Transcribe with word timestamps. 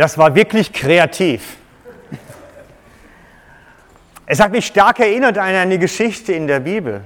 Das 0.00 0.16
war 0.16 0.34
wirklich 0.34 0.72
kreativ. 0.72 1.58
Es 4.24 4.40
hat 4.40 4.50
mich 4.50 4.64
stark 4.64 4.98
erinnert 4.98 5.36
an 5.36 5.54
eine 5.54 5.78
Geschichte 5.78 6.32
in 6.32 6.46
der 6.46 6.60
Bibel. 6.60 7.02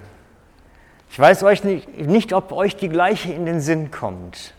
Ich 1.10 1.18
weiß 1.18 1.42
euch 1.42 1.64
nicht, 1.64 1.88
nicht, 1.98 2.32
ob 2.32 2.52
euch 2.52 2.76
die 2.76 2.88
gleiche 2.88 3.32
in 3.32 3.46
den 3.46 3.60
Sinn 3.60 3.90
kommt. 3.90 4.54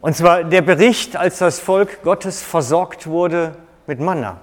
Und 0.00 0.16
zwar 0.16 0.42
der 0.42 0.62
Bericht, 0.62 1.14
als 1.14 1.38
das 1.38 1.60
Volk 1.60 2.02
Gottes 2.02 2.42
versorgt 2.42 3.06
wurde 3.06 3.54
mit 3.86 4.00
Manna. 4.00 4.40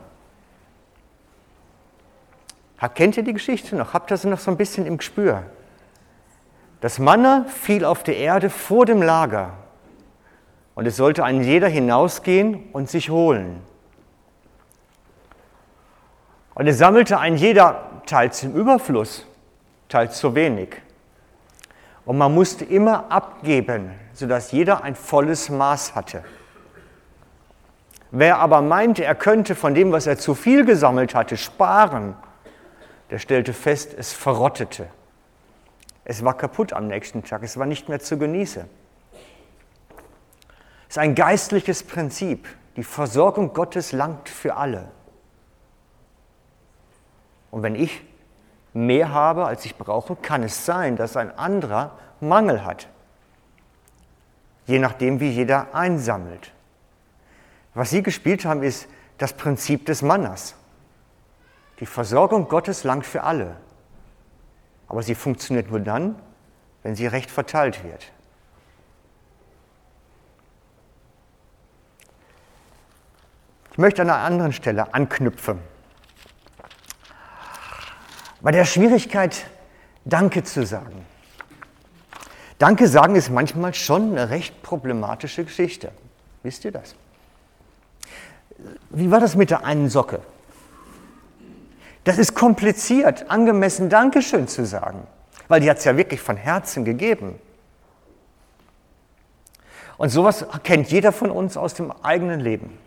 Kennt 2.95 3.17
ihr 3.17 3.23
die 3.23 3.33
Geschichte 3.33 3.75
noch? 3.75 3.93
Habt 3.93 4.11
ihr 4.11 4.17
sie 4.17 4.29
noch 4.29 4.39
so 4.39 4.49
ein 4.49 4.55
bisschen 4.55 4.85
im 4.85 4.99
Gespür? 4.99 5.43
Das 6.79 6.99
Manna 6.99 7.47
fiel 7.49 7.83
auf 7.83 8.03
die 8.03 8.15
Erde 8.15 8.49
vor 8.49 8.85
dem 8.85 9.01
Lager 9.01 9.57
und 10.79 10.85
es 10.85 10.95
sollte 10.95 11.25
ein 11.25 11.43
jeder 11.43 11.67
hinausgehen 11.67 12.69
und 12.71 12.89
sich 12.89 13.09
holen. 13.09 13.59
Und 16.55 16.67
es 16.67 16.77
sammelte 16.77 17.19
ein 17.19 17.35
jeder 17.35 18.01
teils 18.05 18.43
im 18.43 18.55
Überfluss, 18.55 19.27
teils 19.89 20.17
zu 20.19 20.35
wenig. 20.35 20.81
Und 22.05 22.17
man 22.17 22.33
musste 22.33 22.63
immer 22.63 23.11
abgeben, 23.11 23.91
sodass 24.13 24.53
jeder 24.53 24.81
ein 24.81 24.95
volles 24.95 25.49
Maß 25.49 25.95
hatte. 25.95 26.23
Wer 28.11 28.37
aber 28.37 28.61
meinte, 28.61 29.03
er 29.03 29.15
könnte 29.15 29.55
von 29.55 29.73
dem, 29.73 29.91
was 29.91 30.07
er 30.07 30.17
zu 30.17 30.33
viel 30.33 30.63
gesammelt 30.63 31.13
hatte, 31.13 31.35
sparen, 31.35 32.15
der 33.09 33.19
stellte 33.19 33.51
fest, 33.51 33.93
es 33.97 34.13
verrottete. 34.13 34.87
Es 36.05 36.23
war 36.23 36.37
kaputt 36.37 36.71
am 36.71 36.87
nächsten 36.87 37.21
Tag, 37.25 37.43
es 37.43 37.57
war 37.57 37.65
nicht 37.65 37.89
mehr 37.89 37.99
zu 37.99 38.17
genießen. 38.17 38.78
Ist 40.89 40.97
ein 40.97 41.15
geistliches 41.15 41.83
Prinzip. 41.83 42.47
Die 42.75 42.83
Versorgung 42.83 43.53
Gottes 43.53 43.91
langt 43.91 44.27
für 44.27 44.57
alle. 44.57 44.89
Und 47.51 47.63
wenn 47.63 47.75
ich 47.75 48.01
mehr 48.73 49.13
habe, 49.13 49.45
als 49.45 49.65
ich 49.65 49.75
brauche, 49.75 50.15
kann 50.15 50.43
es 50.43 50.65
sein, 50.65 50.95
dass 50.95 51.15
ein 51.15 51.37
anderer 51.37 51.97
Mangel 52.19 52.65
hat. 52.65 52.87
Je 54.65 54.79
nachdem, 54.79 55.19
wie 55.19 55.29
jeder 55.29 55.73
einsammelt. 55.73 56.51
Was 57.73 57.91
Sie 57.91 58.03
gespielt 58.03 58.45
haben, 58.45 58.63
ist 58.63 58.87
das 59.17 59.33
Prinzip 59.33 59.85
des 59.85 60.01
Mannes. 60.01 60.55
Die 61.79 61.85
Versorgung 61.85 62.47
Gottes 62.47 62.83
langt 62.83 63.05
für 63.05 63.23
alle. 63.23 63.57
Aber 64.87 65.03
sie 65.03 65.15
funktioniert 65.15 65.69
nur 65.69 65.79
dann, 65.79 66.15
wenn 66.83 66.95
sie 66.95 67.07
recht 67.07 67.29
verteilt 67.29 67.83
wird. 67.83 68.11
Möchte 73.79 74.01
an 74.01 74.09
einer 74.09 74.19
anderen 74.19 74.53
Stelle 74.53 74.93
anknüpfen. 74.93 75.59
Bei 78.41 78.51
der 78.51 78.65
Schwierigkeit, 78.65 79.45
Danke 80.05 80.43
zu 80.43 80.65
sagen. 80.65 81.05
Danke 82.57 82.87
sagen 82.87 83.15
ist 83.15 83.29
manchmal 83.29 83.73
schon 83.73 84.11
eine 84.11 84.29
recht 84.29 84.61
problematische 84.63 85.43
Geschichte. 85.43 85.91
Wisst 86.43 86.65
ihr 86.65 86.71
das? 86.71 86.95
Wie 88.89 89.11
war 89.11 89.19
das 89.19 89.35
mit 89.35 89.49
der 89.49 89.65
einen 89.65 89.89
Socke? 89.89 90.21
Das 92.03 92.17
ist 92.17 92.33
kompliziert, 92.33 93.29
angemessen 93.29 93.89
Dankeschön 93.89 94.47
zu 94.47 94.65
sagen, 94.65 95.05
weil 95.47 95.61
die 95.61 95.69
hat 95.69 95.77
es 95.77 95.83
ja 95.83 95.95
wirklich 95.95 96.21
von 96.21 96.37
Herzen 96.37 96.85
gegeben. 96.85 97.39
Und 99.97 100.09
sowas 100.09 100.45
kennt 100.63 100.89
jeder 100.91 101.11
von 101.11 101.29
uns 101.29 101.55
aus 101.55 101.73
dem 101.73 101.91
eigenen 102.03 102.39
Leben. 102.39 102.77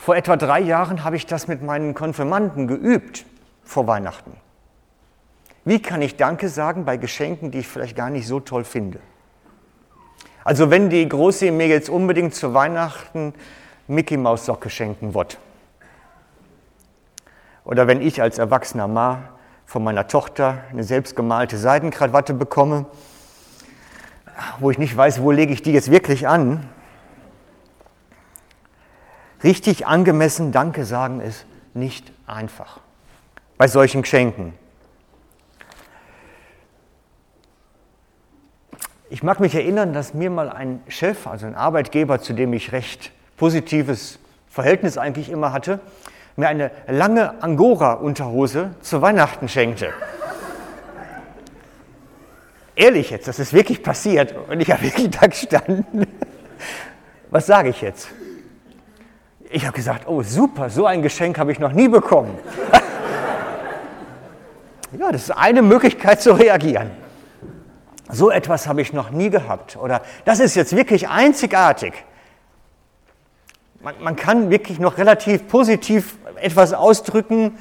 Vor 0.00 0.16
etwa 0.16 0.38
drei 0.38 0.60
Jahren 0.60 1.04
habe 1.04 1.16
ich 1.16 1.26
das 1.26 1.46
mit 1.46 1.60
meinen 1.60 1.92
Konfirmanden 1.92 2.66
geübt 2.66 3.26
vor 3.62 3.86
Weihnachten. 3.86 4.32
Wie 5.66 5.82
kann 5.82 6.00
ich 6.00 6.16
Danke 6.16 6.48
sagen 6.48 6.86
bei 6.86 6.96
Geschenken, 6.96 7.50
die 7.50 7.58
ich 7.58 7.68
vielleicht 7.68 7.96
gar 7.96 8.08
nicht 8.08 8.26
so 8.26 8.40
toll 8.40 8.64
finde? 8.64 8.98
Also 10.42 10.70
wenn 10.70 10.88
die 10.88 11.06
Große 11.06 11.52
mir 11.52 11.66
jetzt 11.66 11.90
unbedingt 11.90 12.34
zu 12.34 12.54
Weihnachten 12.54 13.34
Mickey 13.88 14.16
Maus 14.16 14.46
Socke 14.46 14.70
schenken 14.70 15.12
wird. 15.12 15.36
Oder 17.66 17.86
wenn 17.86 18.00
ich 18.00 18.22
als 18.22 18.38
erwachsener 18.38 18.88
Ma 18.88 19.18
von 19.66 19.84
meiner 19.84 20.08
Tochter 20.08 20.64
eine 20.70 20.82
selbstgemalte 20.82 21.58
Seidenkrawatte 21.58 22.32
bekomme, 22.32 22.86
wo 24.60 24.70
ich 24.70 24.78
nicht 24.78 24.96
weiß, 24.96 25.20
wo 25.20 25.30
lege 25.30 25.52
ich 25.52 25.60
die 25.60 25.74
jetzt 25.74 25.90
wirklich 25.90 26.26
an. 26.26 26.66
Richtig 29.42 29.86
angemessen 29.86 30.52
Danke 30.52 30.84
sagen 30.84 31.20
ist 31.20 31.46
nicht 31.72 32.12
einfach 32.26 32.80
bei 33.56 33.68
solchen 33.68 34.02
Geschenken. 34.02 34.54
Ich 39.08 39.22
mag 39.22 39.40
mich 39.40 39.54
erinnern, 39.54 39.92
dass 39.92 40.14
mir 40.14 40.30
mal 40.30 40.48
ein 40.48 40.82
Chef, 40.88 41.26
also 41.26 41.46
ein 41.46 41.54
Arbeitgeber, 41.54 42.20
zu 42.20 42.32
dem 42.32 42.52
ich 42.52 42.72
recht 42.72 43.12
positives 43.36 44.18
Verhältnis 44.48 44.98
eigentlich 44.98 45.30
immer 45.30 45.52
hatte, 45.52 45.80
mir 46.36 46.48
eine 46.48 46.70
lange 46.86 47.42
Angora-Unterhose 47.42 48.74
zu 48.82 49.02
Weihnachten 49.02 49.48
schenkte. 49.48 49.92
Ehrlich 52.76 53.10
jetzt, 53.10 53.26
das 53.26 53.38
ist 53.38 53.52
wirklich 53.52 53.82
passiert 53.82 54.34
und 54.48 54.60
ich 54.60 54.70
habe 54.70 54.82
wirklich 54.84 55.10
da 55.10 55.26
gestanden. 55.26 56.06
Was 57.30 57.46
sage 57.46 57.70
ich 57.70 57.80
jetzt? 57.80 58.08
Ich 59.52 59.66
habe 59.66 59.74
gesagt, 59.74 60.06
oh 60.06 60.22
super, 60.22 60.70
so 60.70 60.86
ein 60.86 61.02
Geschenk 61.02 61.36
habe 61.36 61.50
ich 61.50 61.58
noch 61.58 61.72
nie 61.72 61.88
bekommen. 61.88 62.38
Ja, 64.98 65.12
das 65.12 65.22
ist 65.22 65.30
eine 65.30 65.62
Möglichkeit 65.62 66.20
zu 66.20 66.32
reagieren. 66.32 66.90
So 68.10 68.28
etwas 68.28 68.66
habe 68.66 68.82
ich 68.82 68.92
noch 68.92 69.10
nie 69.10 69.30
gehabt. 69.30 69.76
Oder 69.76 70.02
das 70.24 70.40
ist 70.40 70.56
jetzt 70.56 70.74
wirklich 70.74 71.08
einzigartig. 71.08 71.94
Man, 73.80 73.94
man 74.02 74.16
kann 74.16 74.50
wirklich 74.50 74.80
noch 74.80 74.98
relativ 74.98 75.46
positiv 75.46 76.18
etwas 76.34 76.72
ausdrücken, 76.72 77.56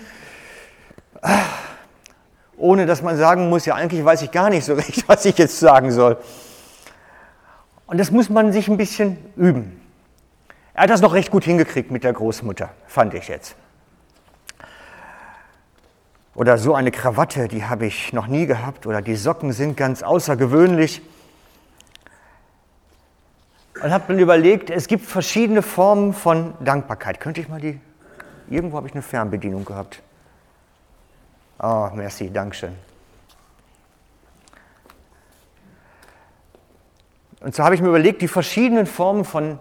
ohne 2.57 2.88
dass 2.88 3.03
man 3.03 3.16
sagen 3.16 3.47
muss, 3.47 3.67
ja 3.67 3.75
eigentlich 3.75 4.03
weiß 4.03 4.23
ich 4.23 4.31
gar 4.31 4.49
nicht 4.49 4.66
so 4.66 4.73
recht, 4.75 5.07
was 5.07 5.23
ich 5.25 5.38
jetzt 5.38 5.59
sagen 5.59 5.91
soll. 5.91 6.17
Und 7.85 7.99
das 7.99 8.09
muss 8.09 8.29
man 8.29 8.51
sich 8.51 8.67
ein 8.67 8.78
bisschen 8.78 9.17
üben. 9.35 9.79
Er 10.79 10.84
hat 10.84 10.91
das 10.91 11.01
noch 11.01 11.12
recht 11.12 11.29
gut 11.29 11.44
hingekriegt 11.44 11.91
mit 11.91 12.06
der 12.06 12.13
Großmutter, 12.13 12.69
fand 12.88 13.13
ich 13.13 13.28
jetzt. 13.28 13.57
Oder 16.34 16.57
so 16.57 16.73
eine 16.73 16.90
Krawatte, 16.90 17.50
die 17.50 17.66
habe 17.66 17.85
ich 17.85 18.13
noch 18.13 18.28
nie 18.28 18.45
gehabt. 18.45 18.88
Oder 18.88 19.01
die 19.01 19.17
Socken 19.17 19.51
sind 19.51 19.75
ganz 19.75 20.03
außergewöhnlich. 20.03 21.01
Und 23.84 23.91
habe 23.91 24.06
dann 24.07 24.19
überlegt, 24.19 24.69
es 24.69 24.88
gibt 24.88 25.03
verschiedene 25.03 25.63
Formen 25.63 26.13
von 26.13 26.53
Dankbarkeit. 26.62 27.19
Könnte 27.19 27.41
ich 27.41 27.50
mal 27.50 27.59
die. 27.59 27.78
Irgendwo 28.50 28.78
habe 28.78 28.88
ich 28.88 28.94
eine 28.94 29.01
Fernbedienung 29.01 29.66
gehabt. 29.66 30.01
Oh, 31.61 31.90
merci, 31.94 32.31
Dankeschön. 32.31 32.73
Und 37.41 37.53
so 37.53 37.66
habe 37.66 37.75
ich 37.75 37.81
mir 37.81 37.90
überlegt, 37.90 38.22
die 38.22 38.29
verschiedenen 38.29 38.85
Formen 38.85 39.25
von 39.25 39.59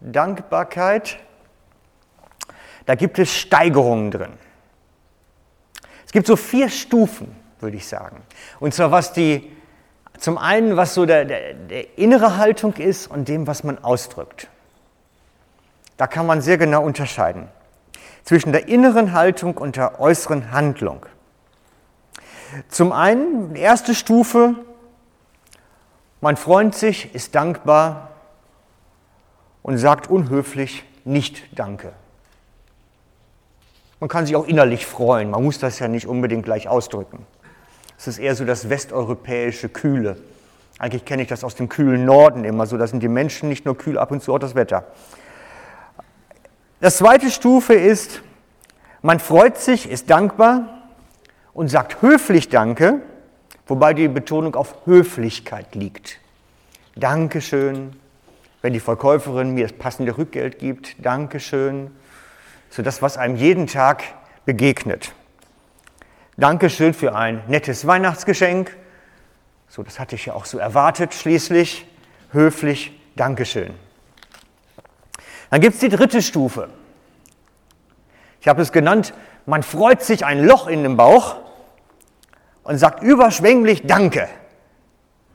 Dankbarkeit, 0.00 1.18
da 2.86 2.94
gibt 2.94 3.18
es 3.18 3.34
Steigerungen 3.34 4.10
drin. 4.10 4.32
Es 6.06 6.12
gibt 6.12 6.26
so 6.26 6.36
vier 6.36 6.70
Stufen, 6.70 7.36
würde 7.60 7.76
ich 7.76 7.86
sagen. 7.86 8.22
Und 8.60 8.72
zwar 8.72 8.90
was 8.90 9.12
die, 9.12 9.52
zum 10.18 10.38
einen, 10.38 10.76
was 10.76 10.94
so 10.94 11.04
der, 11.04 11.24
der, 11.24 11.54
der 11.54 11.98
innere 11.98 12.38
Haltung 12.38 12.74
ist 12.74 13.06
und 13.08 13.28
dem, 13.28 13.46
was 13.46 13.62
man 13.62 13.78
ausdrückt. 13.84 14.48
Da 15.96 16.06
kann 16.06 16.26
man 16.26 16.40
sehr 16.40 16.58
genau 16.58 16.82
unterscheiden 16.82 17.48
zwischen 18.28 18.52
der 18.52 18.68
inneren 18.68 19.14
Haltung 19.14 19.56
und 19.56 19.76
der 19.76 20.00
äußeren 20.00 20.52
Handlung. 20.52 21.06
Zum 22.68 22.92
einen, 22.92 23.56
erste 23.56 23.94
Stufe, 23.94 24.54
man 26.20 26.36
freut 26.36 26.74
sich, 26.74 27.14
ist 27.14 27.34
dankbar 27.34 28.10
und 29.68 29.76
sagt 29.76 30.08
unhöflich 30.08 30.82
nicht 31.04 31.42
Danke. 31.52 31.92
Man 34.00 34.08
kann 34.08 34.24
sich 34.24 34.34
auch 34.34 34.46
innerlich 34.46 34.86
freuen, 34.86 35.28
man 35.28 35.44
muss 35.44 35.58
das 35.58 35.78
ja 35.78 35.88
nicht 35.88 36.06
unbedingt 36.06 36.46
gleich 36.46 36.68
ausdrücken. 36.68 37.26
Es 37.98 38.08
ist 38.08 38.18
eher 38.18 38.34
so 38.34 38.46
das 38.46 38.70
westeuropäische 38.70 39.68
Kühle. 39.68 40.16
Eigentlich 40.78 41.04
kenne 41.04 41.20
ich 41.20 41.28
das 41.28 41.44
aus 41.44 41.54
dem 41.54 41.68
kühlen 41.68 42.06
Norden 42.06 42.44
immer 42.44 42.64
so, 42.64 42.78
da 42.78 42.86
sind 42.86 43.02
die 43.02 43.08
Menschen 43.08 43.50
nicht 43.50 43.66
nur 43.66 43.76
kühl, 43.76 43.98
ab 43.98 44.10
und 44.10 44.22
zu 44.22 44.32
auch 44.32 44.38
das 44.38 44.54
Wetter. 44.54 44.86
Das 46.80 46.96
zweite 46.96 47.30
Stufe 47.30 47.74
ist, 47.74 48.22
man 49.02 49.20
freut 49.20 49.58
sich, 49.58 49.90
ist 49.90 50.08
dankbar 50.08 50.88
und 51.52 51.68
sagt 51.68 52.00
höflich 52.00 52.48
Danke, 52.48 53.02
wobei 53.66 53.92
die 53.92 54.08
Betonung 54.08 54.54
auf 54.54 54.86
Höflichkeit 54.86 55.74
liegt. 55.74 56.20
Dankeschön, 56.96 57.92
wenn 58.62 58.72
die 58.72 58.80
Verkäuferin 58.80 59.52
mir 59.52 59.66
das 59.68 59.76
passende 59.76 60.16
Rückgeld 60.18 60.58
gibt, 60.58 61.04
Dankeschön. 61.04 61.90
So 62.70 62.82
das, 62.82 63.02
was 63.02 63.16
einem 63.16 63.36
jeden 63.36 63.66
Tag 63.66 64.02
begegnet. 64.44 65.12
Dankeschön 66.36 66.94
für 66.94 67.14
ein 67.14 67.42
nettes 67.48 67.86
Weihnachtsgeschenk. 67.86 68.76
So, 69.68 69.82
das 69.82 69.98
hatte 69.98 70.14
ich 70.14 70.26
ja 70.26 70.34
auch 70.34 70.44
so 70.44 70.58
erwartet, 70.58 71.14
schließlich. 71.14 71.86
Höflich, 72.32 72.92
Dankeschön. 73.16 73.74
Dann 75.50 75.60
gibt 75.60 75.74
es 75.74 75.80
die 75.80 75.88
dritte 75.88 76.22
Stufe. 76.22 76.68
Ich 78.40 78.48
habe 78.48 78.62
es 78.62 78.70
genannt, 78.70 79.14
man 79.46 79.62
freut 79.62 80.02
sich 80.02 80.24
ein 80.24 80.44
Loch 80.44 80.68
in 80.68 80.82
den 80.82 80.96
Bauch 80.96 81.36
und 82.62 82.78
sagt 82.78 83.02
überschwänglich 83.02 83.86
Danke. 83.86 84.28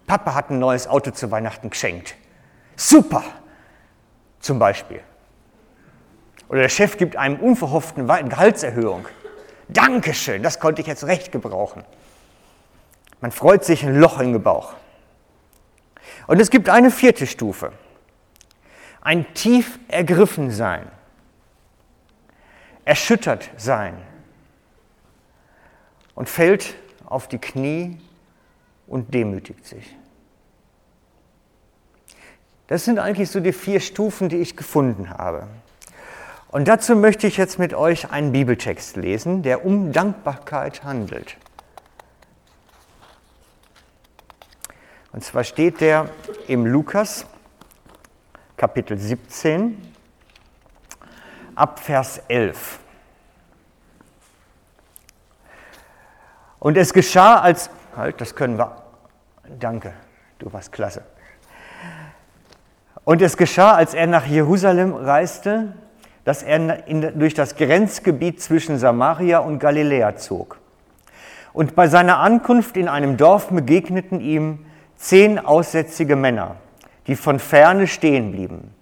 Papa 0.05 0.35
hat 0.35 0.51
ein 0.51 0.59
neues 0.59 0.87
Auto 0.87 1.11
zu 1.11 1.31
Weihnachten 1.31 1.69
geschenkt. 1.69 2.15
Super, 2.75 3.23
zum 4.39 4.59
Beispiel. 4.59 5.01
Oder 6.49 6.61
der 6.61 6.69
Chef 6.69 6.97
gibt 6.97 7.15
einem 7.15 7.39
unverhofften 7.39 8.07
Gehaltserhöhung. 8.07 9.07
Dankeschön, 9.69 10.43
das 10.43 10.59
konnte 10.59 10.81
ich 10.81 10.87
jetzt 10.87 11.05
recht 11.05 11.31
gebrauchen. 11.31 11.83
Man 13.21 13.31
freut 13.31 13.63
sich 13.63 13.83
ein 13.83 13.95
Loch 13.95 14.19
im 14.19 14.41
Bauch. 14.43 14.73
Und 16.27 16.39
es 16.39 16.49
gibt 16.49 16.69
eine 16.69 16.91
vierte 16.91 17.25
Stufe. 17.25 17.71
Ein 19.01 19.33
tief 19.33 19.79
ergriffen 19.87 20.51
sein. 20.51 20.89
Erschüttert 22.85 23.49
sein. 23.57 23.97
Und 26.15 26.29
fällt 26.29 26.75
auf 27.05 27.27
die 27.27 27.39
Knie 27.39 27.99
und 28.87 29.13
demütigt 29.13 29.65
sich. 29.65 29.95
Das 32.73 32.85
sind 32.85 32.97
eigentlich 32.97 33.29
so 33.29 33.39
die 33.39 33.53
vier 33.53 33.79
Stufen, 33.79 34.29
die 34.29 34.37
ich 34.37 34.57
gefunden 34.57 35.11
habe. 35.11 35.45
Und 36.47 36.67
dazu 36.67 36.95
möchte 36.95 37.27
ich 37.27 37.37
jetzt 37.37 37.59
mit 37.59 37.75
euch 37.75 38.09
einen 38.09 38.31
Bibeltext 38.31 38.95
lesen, 38.95 39.43
der 39.43 39.63
um 39.63 39.91
Dankbarkeit 39.91 40.83
handelt. 40.83 41.37
Und 45.11 45.23
zwar 45.23 45.43
steht 45.43 45.81
der 45.81 46.09
im 46.47 46.65
Lukas 46.65 47.27
Kapitel 48.57 48.97
17 48.97 49.77
ab 51.53 51.77
Vers 51.79 52.23
11. 52.27 52.79
Und 56.57 56.75
es 56.75 56.91
geschah, 56.91 57.39
als, 57.39 57.69
halt, 57.95 58.19
das 58.19 58.33
können 58.33 58.57
wir, 58.57 58.81
danke, 59.59 59.93
du 60.39 60.51
warst 60.51 60.71
klasse. 60.71 61.03
Und 63.05 63.21
es 63.21 63.37
geschah, 63.37 63.73
als 63.73 63.93
er 63.93 64.07
nach 64.07 64.25
Jerusalem 64.25 64.93
reiste, 64.93 65.73
dass 66.23 66.41
er 66.41 66.87
in, 66.87 67.19
durch 67.19 67.33
das 67.33 67.55
Grenzgebiet 67.55 68.41
zwischen 68.41 68.77
Samaria 68.77 69.39
und 69.39 69.59
Galiläa 69.59 70.15
zog. 70.15 70.57
Und 71.51 71.75
bei 71.75 71.87
seiner 71.87 72.19
Ankunft 72.19 72.77
in 72.77 72.87
einem 72.87 73.17
Dorf 73.17 73.49
begegneten 73.49 74.21
ihm 74.21 74.65
zehn 74.95 75.37
aussätzige 75.37 76.15
Männer, 76.15 76.55
die 77.07 77.15
von 77.15 77.39
ferne 77.39 77.87
stehen 77.87 78.31
blieben. 78.31 78.73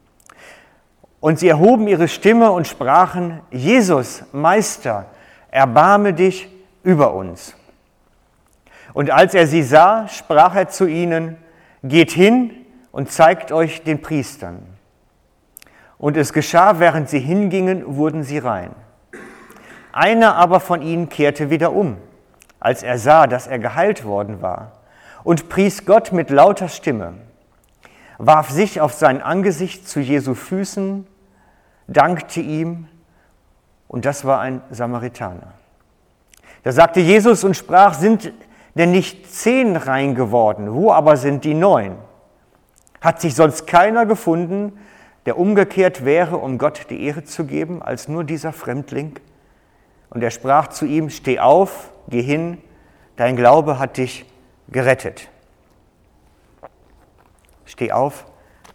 Und 1.20 1.40
sie 1.40 1.50
erhoben 1.50 1.88
ihre 1.88 2.08
Stimme 2.08 2.52
und 2.52 2.68
sprachen, 2.68 3.42
Jesus, 3.52 4.24
Meister, 4.32 5.08
erbarme 5.50 6.14
dich 6.14 6.48
über 6.84 7.14
uns. 7.14 7.56
Und 8.94 9.10
als 9.10 9.34
er 9.34 9.48
sie 9.48 9.64
sah, 9.64 10.08
sprach 10.08 10.56
er 10.56 10.70
zu 10.70 10.86
ihnen, 10.86 11.38
geht 11.84 12.12
hin 12.12 12.61
und 12.92 13.12
zeigt 13.12 13.52
euch 13.52 13.84
den 13.84 14.02
Priestern. 14.02 14.62
Und 15.98 16.18
es 16.18 16.34
geschah, 16.34 16.80
während 16.80 17.10
sie 17.10 17.20
hingingen, 17.20 17.96
wurden 17.96 18.24
sie 18.24 18.40
rein. 18.40 18.72
Einer 19.94 20.36
aber 20.36 20.60
von 20.60 20.82
ihnen 20.82 21.10
kehrte 21.10 21.50
wieder 21.50 21.74
um, 21.74 21.98
als 22.60 22.84
er 22.84 22.98
sah, 22.98 23.28
dass 23.28 23.48
er 23.48 23.60
geheilt 23.60 24.06
worden 24.06 24.42
war 24.42 24.72
und 25.24 25.50
pries 25.50 25.86
Gott 25.86 26.12
mit 26.12 26.30
lauter 26.30 26.70
Stimme, 26.70 27.14
warf 28.18 28.50
sich 28.50 28.82
auf 28.82 28.94
sein 28.94 29.22
Angesicht 29.22 29.88
zu 29.88 30.00
Jesu 30.00 30.34
Füßen, 30.34 31.06
dankte 31.88 32.40
ihm, 32.40 32.88
und 33.88 34.06
das 34.06 34.24
war 34.24 34.40
ein 34.40 34.62
Samaritaner. 34.70 35.54
Da 36.64 36.72
sagte 36.72 37.02
Jesus 37.02 37.44
und 37.44 37.58
sprach, 37.58 37.94
sind 37.94 38.32
denn 38.76 38.92
nicht 38.92 39.34
zehn 39.34 39.76
rein 39.76 40.16
geworden, 40.16 40.74
wo 40.74 40.92
aber 40.94 41.18
sind 41.18 41.44
die 41.44 41.54
neun? 41.54 41.98
Hat 43.02 43.20
sich 43.20 43.36
sonst 43.36 43.66
keiner 43.66 44.06
gefunden, 44.06 44.80
der 45.26 45.38
umgekehrt 45.38 46.06
wäre, 46.06 46.38
um 46.38 46.58
Gott 46.58 46.88
die 46.90 47.04
Ehre 47.04 47.24
zu 47.24 47.46
geben, 47.46 47.82
als 47.82 48.08
nur 48.08 48.24
dieser 48.24 48.54
Fremdling? 48.54 49.20
Und 50.10 50.24
er 50.24 50.32
sprach 50.32 50.68
zu 50.68 50.86
ihm, 50.86 51.10
steh 51.10 51.40
auf, 51.40 51.92
geh 52.08 52.22
hin, 52.22 52.60
dein 53.16 53.36
Glaube 53.36 53.80
hat 53.80 53.98
dich 53.98 54.26
gerettet. 54.70 55.30
Steh 57.66 57.92
auf, 57.92 58.26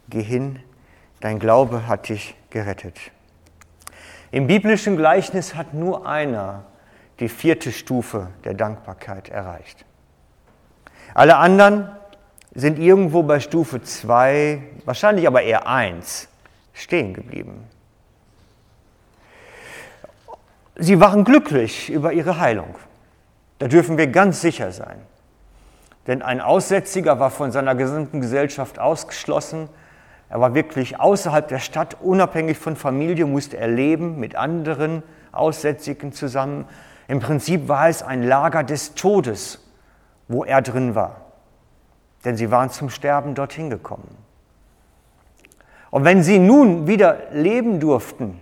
geh 0.08 0.22
hin, 0.22 0.60
dein 1.20 1.38
Glaube 1.38 1.86
hat 1.86 2.08
dich 2.08 2.34
gerettet. 2.50 2.98
Im 4.30 4.46
biblischen 4.46 4.96
Gleichnis 4.96 5.54
hat 5.54 5.74
nur 5.74 6.06
einer 6.06 6.64
die 7.20 7.28
vierte 7.28 7.72
Stufe 7.72 8.28
der 8.44 8.54
Dankbarkeit 8.54 9.28
erreicht. 9.28 9.84
Alle 11.14 11.36
anderen 11.36 11.88
sind 12.56 12.78
irgendwo 12.78 13.22
bei 13.22 13.38
Stufe 13.38 13.82
2, 13.82 14.62
wahrscheinlich 14.86 15.26
aber 15.26 15.42
eher 15.42 15.68
1, 15.68 16.26
stehen 16.72 17.12
geblieben. 17.12 17.64
Sie 20.74 20.98
waren 20.98 21.24
glücklich 21.24 21.90
über 21.90 22.14
ihre 22.14 22.40
Heilung. 22.40 22.74
Da 23.58 23.68
dürfen 23.68 23.98
wir 23.98 24.06
ganz 24.06 24.40
sicher 24.40 24.72
sein. 24.72 24.96
Denn 26.06 26.22
ein 26.22 26.40
Aussätziger 26.40 27.20
war 27.20 27.30
von 27.30 27.52
seiner 27.52 27.74
gesamten 27.74 28.22
Gesellschaft 28.22 28.78
ausgeschlossen. 28.78 29.68
Er 30.30 30.40
war 30.40 30.54
wirklich 30.54 30.98
außerhalb 30.98 31.48
der 31.48 31.58
Stadt, 31.58 31.98
unabhängig 32.00 32.56
von 32.56 32.76
Familie, 32.76 33.26
musste 33.26 33.58
er 33.58 33.68
leben 33.68 34.18
mit 34.18 34.34
anderen 34.34 35.02
Aussätzigen 35.30 36.12
zusammen. 36.12 36.66
Im 37.06 37.20
Prinzip 37.20 37.68
war 37.68 37.88
es 37.88 38.02
ein 38.02 38.22
Lager 38.22 38.64
des 38.64 38.94
Todes, 38.94 39.60
wo 40.28 40.42
er 40.42 40.62
drin 40.62 40.94
war. 40.94 41.25
Denn 42.26 42.36
sie 42.36 42.50
waren 42.50 42.70
zum 42.70 42.90
Sterben 42.90 43.36
dorthin 43.36 43.70
gekommen. 43.70 44.08
Und 45.92 46.04
wenn 46.04 46.24
sie 46.24 46.40
nun 46.40 46.88
wieder 46.88 47.18
leben 47.30 47.78
durften, 47.78 48.40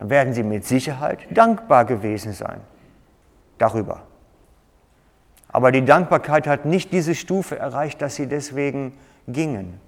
dann 0.00 0.10
werden 0.10 0.34
sie 0.34 0.42
mit 0.42 0.64
Sicherheit 0.64 1.20
dankbar 1.30 1.84
gewesen 1.84 2.32
sein 2.32 2.60
darüber. 3.56 4.02
Aber 5.46 5.70
die 5.70 5.84
Dankbarkeit 5.84 6.48
hat 6.48 6.64
nicht 6.64 6.92
diese 6.92 7.14
Stufe 7.14 7.56
erreicht, 7.56 8.02
dass 8.02 8.16
sie 8.16 8.26
deswegen 8.26 8.98
gingen, 9.28 9.80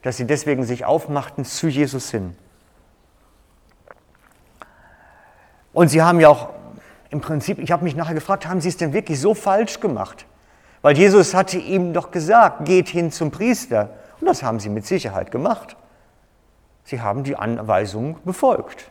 dass 0.00 0.16
sie 0.16 0.26
deswegen 0.26 0.64
sich 0.64 0.86
aufmachten 0.86 1.44
zu 1.44 1.68
Jesus 1.68 2.10
hin. 2.10 2.34
Und 5.74 5.88
sie 5.88 6.00
haben 6.00 6.18
ja 6.18 6.30
auch 6.30 6.48
im 7.10 7.20
Prinzip, 7.20 7.58
ich 7.58 7.70
habe 7.70 7.84
mich 7.84 7.94
nachher 7.94 8.14
gefragt, 8.14 8.48
haben 8.48 8.62
sie 8.62 8.70
es 8.70 8.78
denn 8.78 8.94
wirklich 8.94 9.20
so 9.20 9.34
falsch 9.34 9.80
gemacht? 9.80 10.24
Weil 10.84 10.98
Jesus 10.98 11.32
hatte 11.32 11.56
ihm 11.56 11.94
doch 11.94 12.10
gesagt, 12.10 12.66
geht 12.66 12.90
hin 12.90 13.10
zum 13.10 13.30
Priester. 13.30 13.88
Und 14.20 14.26
das 14.26 14.42
haben 14.42 14.60
sie 14.60 14.68
mit 14.68 14.84
Sicherheit 14.84 15.30
gemacht. 15.30 15.78
Sie 16.84 17.00
haben 17.00 17.24
die 17.24 17.36
Anweisung 17.36 18.18
befolgt. 18.26 18.90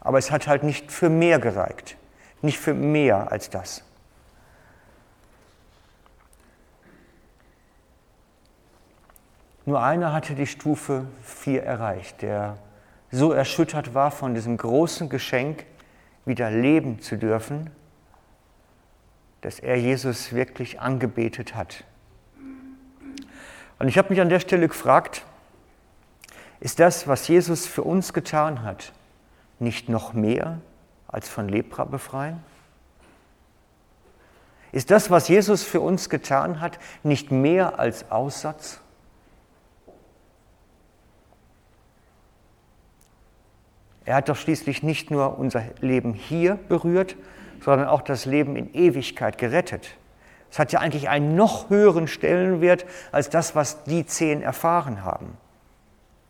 Aber 0.00 0.16
es 0.16 0.30
hat 0.30 0.46
halt 0.46 0.62
nicht 0.62 0.90
für 0.90 1.10
mehr 1.10 1.38
gereicht, 1.38 1.98
nicht 2.40 2.58
für 2.58 2.72
mehr 2.72 3.30
als 3.30 3.50
das. 3.50 3.84
Nur 9.66 9.82
einer 9.82 10.14
hatte 10.14 10.34
die 10.34 10.46
Stufe 10.46 11.04
4 11.24 11.62
erreicht, 11.62 12.22
der 12.22 12.56
so 13.10 13.32
erschüttert 13.32 13.92
war 13.92 14.10
von 14.10 14.32
diesem 14.34 14.56
großen 14.56 15.10
Geschenk, 15.10 15.66
wieder 16.24 16.50
leben 16.50 17.02
zu 17.02 17.18
dürfen, 17.18 17.70
dass 19.40 19.58
er 19.60 19.76
Jesus 19.76 20.32
wirklich 20.32 20.80
angebetet 20.80 21.54
hat. 21.54 21.84
Und 23.78 23.88
ich 23.88 23.96
habe 23.96 24.10
mich 24.10 24.20
an 24.20 24.28
der 24.28 24.40
Stelle 24.40 24.68
gefragt, 24.68 25.24
ist 26.60 26.80
das, 26.80 27.06
was 27.06 27.28
Jesus 27.28 27.66
für 27.66 27.82
uns 27.82 28.12
getan 28.12 28.62
hat, 28.62 28.92
nicht 29.60 29.88
noch 29.88 30.12
mehr 30.12 30.60
als 31.06 31.28
von 31.28 31.48
Lepra 31.48 31.84
befreien? 31.84 32.42
Ist 34.72 34.90
das, 34.90 35.10
was 35.10 35.28
Jesus 35.28 35.62
für 35.62 35.80
uns 35.80 36.10
getan 36.10 36.60
hat, 36.60 36.78
nicht 37.02 37.30
mehr 37.30 37.78
als 37.78 38.10
Aussatz? 38.10 38.80
Er 44.04 44.16
hat 44.16 44.28
doch 44.28 44.36
schließlich 44.36 44.82
nicht 44.82 45.10
nur 45.10 45.38
unser 45.38 45.62
Leben 45.80 46.12
hier 46.12 46.56
berührt, 46.56 47.16
sondern 47.62 47.88
auch 47.88 48.02
das 48.02 48.24
Leben 48.24 48.56
in 48.56 48.72
Ewigkeit 48.74 49.38
gerettet. 49.38 49.96
Es 50.50 50.58
hat 50.58 50.72
ja 50.72 50.80
eigentlich 50.80 51.08
einen 51.08 51.34
noch 51.34 51.70
höheren 51.70 52.08
Stellenwert 52.08 52.86
als 53.12 53.30
das, 53.30 53.54
was 53.54 53.84
die 53.84 54.06
zehn 54.06 54.42
erfahren 54.42 55.04
haben. 55.04 55.36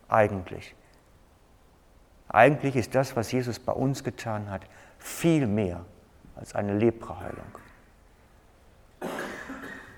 Eigentlich. 0.09 0.75
Eigentlich 2.27 2.75
ist 2.75 2.95
das, 2.95 3.15
was 3.15 3.31
Jesus 3.31 3.59
bei 3.59 3.71
uns 3.71 4.03
getan 4.03 4.49
hat, 4.49 4.61
viel 4.97 5.47
mehr 5.47 5.85
als 6.35 6.53
eine 6.53 6.73
Lepraheilung. 6.73 7.57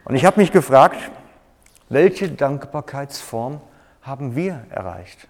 Und 0.06 0.16
ich 0.16 0.26
habe 0.26 0.40
mich 0.40 0.52
gefragt, 0.52 0.98
welche 1.90 2.30
Dankbarkeitsform 2.30 3.60
haben 4.02 4.36
wir 4.36 4.66
erreicht? 4.70 5.28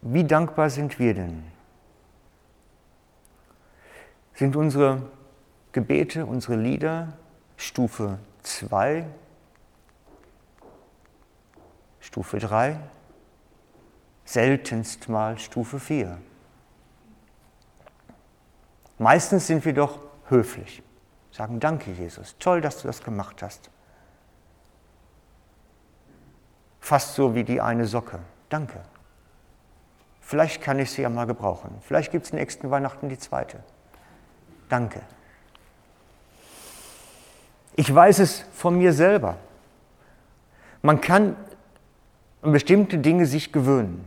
Wie 0.00 0.24
dankbar 0.24 0.70
sind 0.70 0.98
wir 0.98 1.14
denn? 1.14 1.53
Sind 4.34 4.56
unsere 4.56 5.02
Gebete, 5.72 6.26
unsere 6.26 6.56
Lieder 6.56 7.12
Stufe 7.56 8.18
2, 8.42 9.06
Stufe 12.00 12.38
3, 12.38 12.80
seltenst 14.24 15.08
mal 15.08 15.38
Stufe 15.38 15.78
4? 15.78 16.18
Meistens 18.98 19.46
sind 19.46 19.64
wir 19.64 19.72
doch 19.72 20.00
höflich, 20.28 20.82
sagen 21.30 21.60
Danke, 21.60 21.92
Jesus, 21.92 22.36
toll, 22.38 22.60
dass 22.60 22.82
du 22.82 22.88
das 22.88 23.02
gemacht 23.02 23.40
hast. 23.42 23.70
Fast 26.80 27.14
so 27.14 27.34
wie 27.34 27.44
die 27.44 27.60
eine 27.60 27.86
Socke. 27.86 28.18
Danke. 28.48 28.80
Vielleicht 30.20 30.60
kann 30.60 30.78
ich 30.78 30.90
sie 30.90 31.02
ja 31.02 31.08
mal 31.08 31.26
gebrauchen. 31.26 31.70
Vielleicht 31.80 32.12
gibt 32.12 32.26
es 32.26 32.32
nächsten 32.32 32.70
Weihnachten 32.70 33.08
die 33.08 33.18
zweite. 33.18 33.62
Danke. 34.74 35.00
Ich 37.76 37.94
weiß 37.94 38.18
es 38.18 38.44
von 38.52 38.76
mir 38.76 38.92
selber. 38.92 39.36
Man 40.82 41.00
kann 41.00 41.36
an 42.42 42.52
bestimmte 42.52 42.98
Dinge 42.98 43.26
sich 43.26 43.52
gewöhnen. 43.52 44.04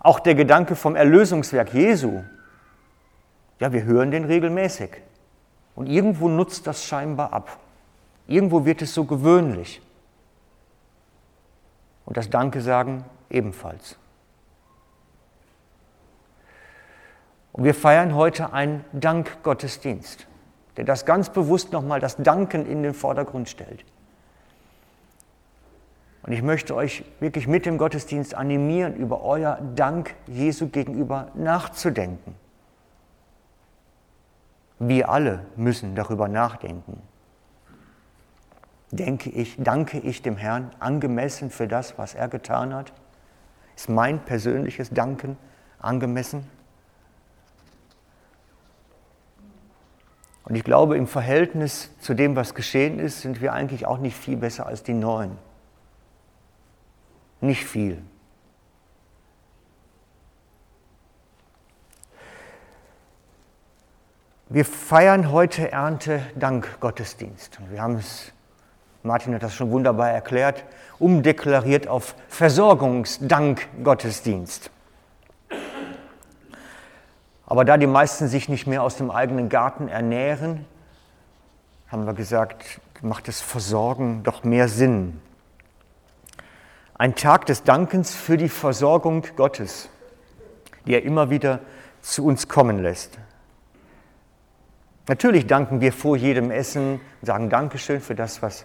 Auch 0.00 0.20
der 0.20 0.34
Gedanke 0.34 0.76
vom 0.76 0.96
Erlösungswerk 0.96 1.72
Jesu 1.72 2.22
ja, 3.62 3.72
wir 3.72 3.84
hören 3.84 4.10
den 4.10 4.24
regelmäßig. 4.24 4.90
Und 5.76 5.86
irgendwo 5.86 6.28
nutzt 6.28 6.66
das 6.66 6.84
scheinbar 6.84 7.32
ab. 7.32 7.60
Irgendwo 8.26 8.64
wird 8.64 8.82
es 8.82 8.92
so 8.92 9.04
gewöhnlich. 9.04 9.80
Und 12.04 12.16
das 12.16 12.28
Danke 12.28 12.60
sagen 12.60 13.04
ebenfalls. 13.30 13.96
Und 17.52 17.64
wir 17.64 17.74
feiern 17.74 18.14
heute 18.14 18.52
einen 18.52 18.84
Dankgottesdienst, 18.92 20.26
der 20.76 20.84
das 20.84 21.04
ganz 21.04 21.30
bewusst 21.30 21.72
nochmal 21.72 22.00
das 22.00 22.16
Danken 22.16 22.66
in 22.66 22.82
den 22.82 22.94
Vordergrund 22.94 23.48
stellt. 23.48 23.84
Und 26.22 26.32
ich 26.32 26.42
möchte 26.42 26.74
euch 26.74 27.04
wirklich 27.20 27.48
mit 27.48 27.66
dem 27.66 27.78
Gottesdienst 27.78 28.34
animieren, 28.34 28.94
über 28.94 29.22
euer 29.22 29.58
Dank 29.74 30.14
Jesu 30.26 30.68
gegenüber 30.68 31.28
nachzudenken. 31.34 32.36
Wir 34.78 35.10
alle 35.10 35.44
müssen 35.56 35.94
darüber 35.94 36.28
nachdenken. 36.28 37.02
Denke 38.92 39.30
ich, 39.30 39.56
danke 39.58 39.98
ich 39.98 40.22
dem 40.22 40.36
Herrn 40.36 40.70
angemessen 40.78 41.50
für 41.50 41.66
das, 41.66 41.98
was 41.98 42.14
er 42.14 42.28
getan 42.28 42.74
hat? 42.74 42.92
Ist 43.74 43.88
mein 43.88 44.20
persönliches 44.20 44.90
Danken 44.90 45.36
angemessen? 45.78 46.46
Und 50.52 50.56
ich 50.56 50.64
glaube, 50.64 50.96
im 50.98 51.06
Verhältnis 51.06 51.88
zu 52.00 52.12
dem, 52.12 52.36
was 52.36 52.54
geschehen 52.54 52.98
ist, 52.98 53.22
sind 53.22 53.40
wir 53.40 53.54
eigentlich 53.54 53.86
auch 53.86 53.96
nicht 53.96 54.14
viel 54.14 54.36
besser 54.36 54.66
als 54.66 54.82
die 54.82 54.92
Neuen. 54.92 55.38
Nicht 57.40 57.64
viel. 57.64 58.02
Wir 64.50 64.66
feiern 64.66 65.32
heute 65.32 65.72
Erntedank-Gottesdienst. 65.72 67.58
Wir 67.70 67.80
haben 67.80 67.94
es, 67.94 68.30
Martin 69.02 69.34
hat 69.34 69.42
das 69.42 69.54
schon 69.54 69.70
wunderbar 69.70 70.10
erklärt, 70.10 70.66
umdeklariert 70.98 71.88
auf 71.88 72.14
Versorgungsdank-Gottesdienst. 72.28 74.70
Aber 77.52 77.66
da 77.66 77.76
die 77.76 77.86
meisten 77.86 78.28
sich 78.28 78.48
nicht 78.48 78.66
mehr 78.66 78.82
aus 78.82 78.96
dem 78.96 79.10
eigenen 79.10 79.50
Garten 79.50 79.86
ernähren, 79.86 80.64
haben 81.86 82.06
wir 82.06 82.14
gesagt, 82.14 82.80
macht 83.02 83.28
das 83.28 83.42
Versorgen 83.42 84.22
doch 84.22 84.42
mehr 84.42 84.68
Sinn. 84.68 85.20
Ein 86.94 87.14
Tag 87.14 87.44
des 87.44 87.62
Dankens 87.62 88.14
für 88.14 88.38
die 88.38 88.48
Versorgung 88.48 89.26
Gottes, 89.36 89.90
die 90.86 90.94
er 90.94 91.02
immer 91.02 91.28
wieder 91.28 91.58
zu 92.00 92.24
uns 92.24 92.48
kommen 92.48 92.78
lässt. 92.82 93.18
Natürlich 95.06 95.46
danken 95.46 95.82
wir 95.82 95.92
vor 95.92 96.16
jedem 96.16 96.50
Essen, 96.50 97.02
sagen 97.20 97.50
Dankeschön 97.50 98.00
für 98.00 98.14
das, 98.14 98.40
was 98.40 98.64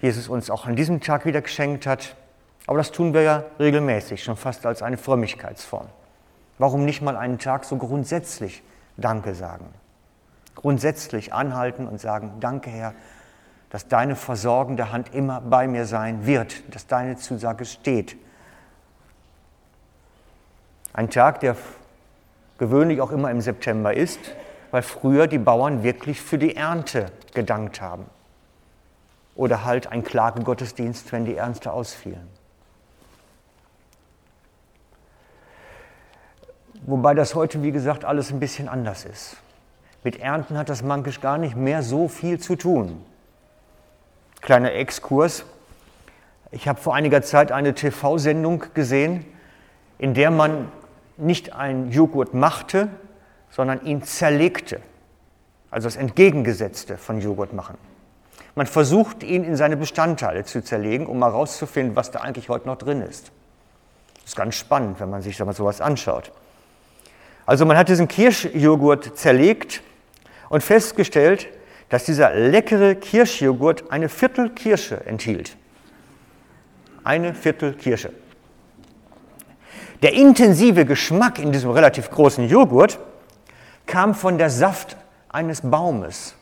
Jesus 0.00 0.28
uns 0.28 0.48
auch 0.48 0.64
an 0.64 0.76
diesem 0.76 1.02
Tag 1.02 1.26
wieder 1.26 1.42
geschenkt 1.42 1.86
hat. 1.86 2.16
Aber 2.66 2.78
das 2.78 2.90
tun 2.90 3.12
wir 3.12 3.20
ja 3.20 3.44
regelmäßig, 3.60 4.24
schon 4.24 4.38
fast 4.38 4.64
als 4.64 4.80
eine 4.80 4.96
Frömmigkeitsform. 4.96 5.88
Warum 6.58 6.84
nicht 6.84 7.02
mal 7.02 7.16
einen 7.16 7.38
Tag 7.38 7.64
so 7.64 7.76
grundsätzlich 7.76 8.62
Danke 8.96 9.34
sagen? 9.34 9.66
Grundsätzlich 10.56 11.32
anhalten 11.32 11.86
und 11.86 12.00
sagen, 12.00 12.32
danke 12.40 12.68
Herr, 12.70 12.94
dass 13.70 13.86
deine 13.86 14.16
versorgende 14.16 14.90
Hand 14.92 15.14
immer 15.14 15.40
bei 15.40 15.68
mir 15.68 15.84
sein 15.84 16.26
wird, 16.26 16.74
dass 16.74 16.86
deine 16.86 17.16
Zusage 17.16 17.64
steht. 17.64 18.16
Ein 20.92 21.10
Tag, 21.10 21.40
der 21.40 21.54
gewöhnlich 22.58 23.00
auch 23.00 23.12
immer 23.12 23.30
im 23.30 23.40
September 23.40 23.94
ist, 23.94 24.18
weil 24.70 24.82
früher 24.82 25.28
die 25.28 25.38
Bauern 25.38 25.82
wirklich 25.82 26.20
für 26.20 26.38
die 26.38 26.56
Ernte 26.56 27.12
gedankt 27.34 27.80
haben. 27.80 28.06
Oder 29.36 29.64
halt 29.64 29.86
ein 29.86 30.02
Klagegottesdienst, 30.02 31.12
wenn 31.12 31.24
die 31.24 31.36
Ernte 31.36 31.72
ausfielen. 31.72 32.28
Wobei 36.82 37.14
das 37.14 37.34
heute, 37.34 37.62
wie 37.62 37.72
gesagt, 37.72 38.04
alles 38.04 38.30
ein 38.30 38.40
bisschen 38.40 38.68
anders 38.68 39.04
ist. 39.04 39.36
Mit 40.04 40.20
Ernten 40.20 40.56
hat 40.56 40.68
das 40.68 40.82
mankisch 40.82 41.20
gar 41.20 41.38
nicht 41.38 41.56
mehr 41.56 41.82
so 41.82 42.08
viel 42.08 42.38
zu 42.38 42.56
tun. 42.56 43.04
Kleiner 44.40 44.72
Exkurs. 44.72 45.44
Ich 46.50 46.68
habe 46.68 46.80
vor 46.80 46.94
einiger 46.94 47.22
Zeit 47.22 47.52
eine 47.52 47.74
TV-Sendung 47.74 48.64
gesehen, 48.74 49.24
in 49.98 50.14
der 50.14 50.30
man 50.30 50.68
nicht 51.16 51.52
einen 51.52 51.90
Joghurt 51.90 52.32
machte, 52.32 52.88
sondern 53.50 53.84
ihn 53.84 54.02
zerlegte, 54.02 54.80
also 55.70 55.86
das 55.88 55.96
Entgegengesetzte 55.96 56.96
von 56.96 57.20
Joghurt 57.20 57.52
machen. 57.52 57.76
Man 58.54 58.66
versucht, 58.66 59.22
ihn 59.22 59.44
in 59.44 59.56
seine 59.56 59.76
Bestandteile 59.76 60.44
zu 60.44 60.62
zerlegen, 60.62 61.06
um 61.06 61.18
mal 61.18 61.32
herauszufinden, 61.32 61.96
was 61.96 62.10
da 62.10 62.20
eigentlich 62.20 62.48
heute 62.48 62.66
noch 62.66 62.76
drin 62.76 63.02
ist. 63.02 63.30
Das 64.14 64.26
ist 64.26 64.36
ganz 64.36 64.54
spannend, 64.54 65.00
wenn 65.00 65.10
man 65.10 65.22
sich 65.22 65.36
so 65.36 65.44
etwas 65.44 65.80
anschaut. 65.80 66.32
Also 67.48 67.64
man 67.64 67.78
hat 67.78 67.88
diesen 67.88 68.08
Kirschjoghurt 68.08 69.16
zerlegt 69.16 69.80
und 70.50 70.62
festgestellt, 70.62 71.48
dass 71.88 72.04
dieser 72.04 72.34
leckere 72.34 72.94
Kirschjoghurt 72.94 73.90
eine 73.90 74.10
Viertel 74.10 74.50
Kirsche 74.50 75.06
enthielt. 75.06 75.56
Eine 77.04 77.32
Viertel 77.32 77.72
Kirsche. 77.72 78.12
Der 80.02 80.12
intensive 80.12 80.84
Geschmack 80.84 81.38
in 81.38 81.50
diesem 81.50 81.70
relativ 81.70 82.10
großen 82.10 82.46
Joghurt 82.46 82.98
kam 83.86 84.14
von 84.14 84.36
der 84.36 84.50
Saft 84.50 84.98
eines 85.30 85.62
Baumes. 85.62 86.34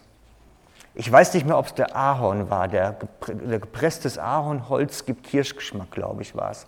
Ich 0.97 1.11
weiß 1.13 1.35
nicht 1.35 1.47
mehr, 1.47 1.57
ob 1.57 1.67
es 1.67 1.75
der 1.75 1.95
Ahorn 1.95 2.51
war. 2.51 2.67
Der, 2.67 2.97
der 3.29 3.61
gepresstes 3.61 4.19
Ahornholz 4.19 5.05
gibt 5.05 5.23
Kirschgeschmack, 5.23 5.93
glaube 5.93 6.23
ich, 6.23 6.35
war 6.35 6.51
es. 6.51 6.67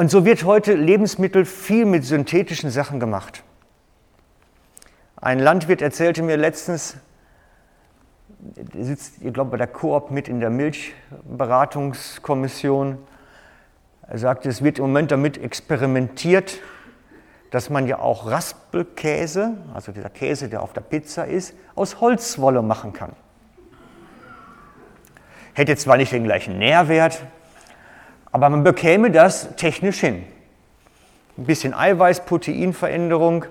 Und 0.00 0.10
so 0.10 0.24
wird 0.24 0.44
heute 0.44 0.72
Lebensmittel 0.72 1.44
viel 1.44 1.84
mit 1.84 2.06
synthetischen 2.06 2.70
Sachen 2.70 3.00
gemacht. 3.00 3.42
Ein 5.16 5.38
Landwirt 5.38 5.82
erzählte 5.82 6.22
mir 6.22 6.38
letztens, 6.38 6.96
er 8.72 8.84
sitzt, 8.86 9.16
ich 9.20 9.34
glaube, 9.34 9.50
bei 9.50 9.58
der 9.58 9.66
Koop 9.66 10.10
mit 10.10 10.26
in 10.26 10.40
der 10.40 10.48
Milchberatungskommission. 10.48 12.96
Er 14.08 14.16
sagte, 14.16 14.48
es 14.48 14.64
wird 14.64 14.78
im 14.78 14.86
Moment 14.86 15.10
damit 15.10 15.36
experimentiert, 15.36 16.60
dass 17.50 17.68
man 17.68 17.86
ja 17.86 17.98
auch 17.98 18.26
Raspelkäse, 18.26 19.58
also 19.74 19.92
dieser 19.92 20.08
Käse, 20.08 20.48
der 20.48 20.62
auf 20.62 20.72
der 20.72 20.80
Pizza 20.80 21.26
ist, 21.26 21.52
aus 21.74 22.00
Holzwolle 22.00 22.62
machen 22.62 22.94
kann. 22.94 23.12
Hätte 25.52 25.76
zwar 25.76 25.98
nicht 25.98 26.12
den 26.12 26.24
gleichen 26.24 26.58
Nährwert, 26.58 27.22
aber 28.32 28.50
man 28.50 28.64
bekäme 28.64 29.10
das 29.10 29.54
technisch 29.56 30.00
hin. 30.00 30.24
Ein 31.36 31.44
bisschen 31.44 31.74
Eiweiß, 31.74 32.24
Proteinveränderung 32.26 33.44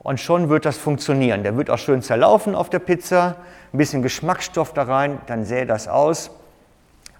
Und 0.00 0.20
schon 0.20 0.48
wird 0.48 0.64
das 0.64 0.78
funktionieren. 0.78 1.42
Der 1.42 1.56
wird 1.56 1.70
auch 1.70 1.78
schön 1.78 2.02
zerlaufen 2.02 2.54
auf 2.54 2.70
der 2.70 2.78
Pizza, 2.78 3.36
ein 3.72 3.78
bisschen 3.78 4.02
Geschmacksstoff 4.02 4.72
da 4.72 4.84
rein, 4.84 5.18
dann 5.26 5.44
sähe 5.44 5.66
das 5.66 5.88
aus. 5.88 6.30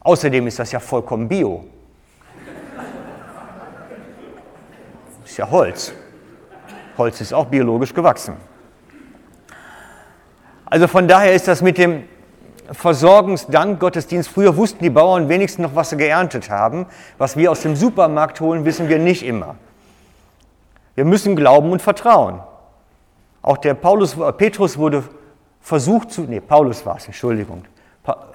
Außerdem 0.00 0.46
ist 0.46 0.58
das 0.58 0.72
ja 0.72 0.80
vollkommen 0.80 1.28
bio. 1.28 1.64
Ist 5.24 5.36
ja 5.36 5.50
Holz. 5.50 5.92
Holz 6.96 7.20
ist 7.20 7.34
auch 7.34 7.46
biologisch 7.46 7.94
gewachsen. 7.94 8.36
Also 10.64 10.88
von 10.88 11.06
daher 11.06 11.32
ist 11.32 11.46
das 11.46 11.62
mit 11.62 11.78
dem 11.78 12.04
Versorgungsdankgottesdienst. 12.72 14.28
Früher 14.28 14.56
wussten 14.56 14.82
die 14.82 14.90
Bauern 14.90 15.28
wenigstens 15.28 15.62
noch, 15.62 15.74
was 15.74 15.90
sie 15.90 15.96
geerntet 15.96 16.50
haben. 16.50 16.86
Was 17.16 17.36
wir 17.36 17.50
aus 17.50 17.62
dem 17.62 17.76
Supermarkt 17.76 18.40
holen, 18.40 18.64
wissen 18.64 18.88
wir 18.88 18.98
nicht 18.98 19.24
immer. 19.24 19.56
Wir 20.94 21.04
müssen 21.04 21.36
glauben 21.36 21.70
und 21.70 21.80
vertrauen. 21.80 22.40
Auch 23.42 23.58
der 23.58 23.74
Paulus, 23.74 24.18
äh, 24.18 24.32
Petrus 24.32 24.78
wurde 24.78 25.04
versucht 25.60 26.10
zu, 26.10 26.22
nee, 26.22 26.40
Paulus 26.40 26.84
war 26.84 26.96
es, 26.96 27.06
Entschuldigung. 27.06 27.64
Pa, 28.02 28.28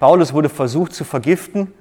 Paulus 0.00 0.32
wurde 0.32 0.48
versucht 0.48 0.92
zu 0.92 1.04
vergiften 1.04 1.72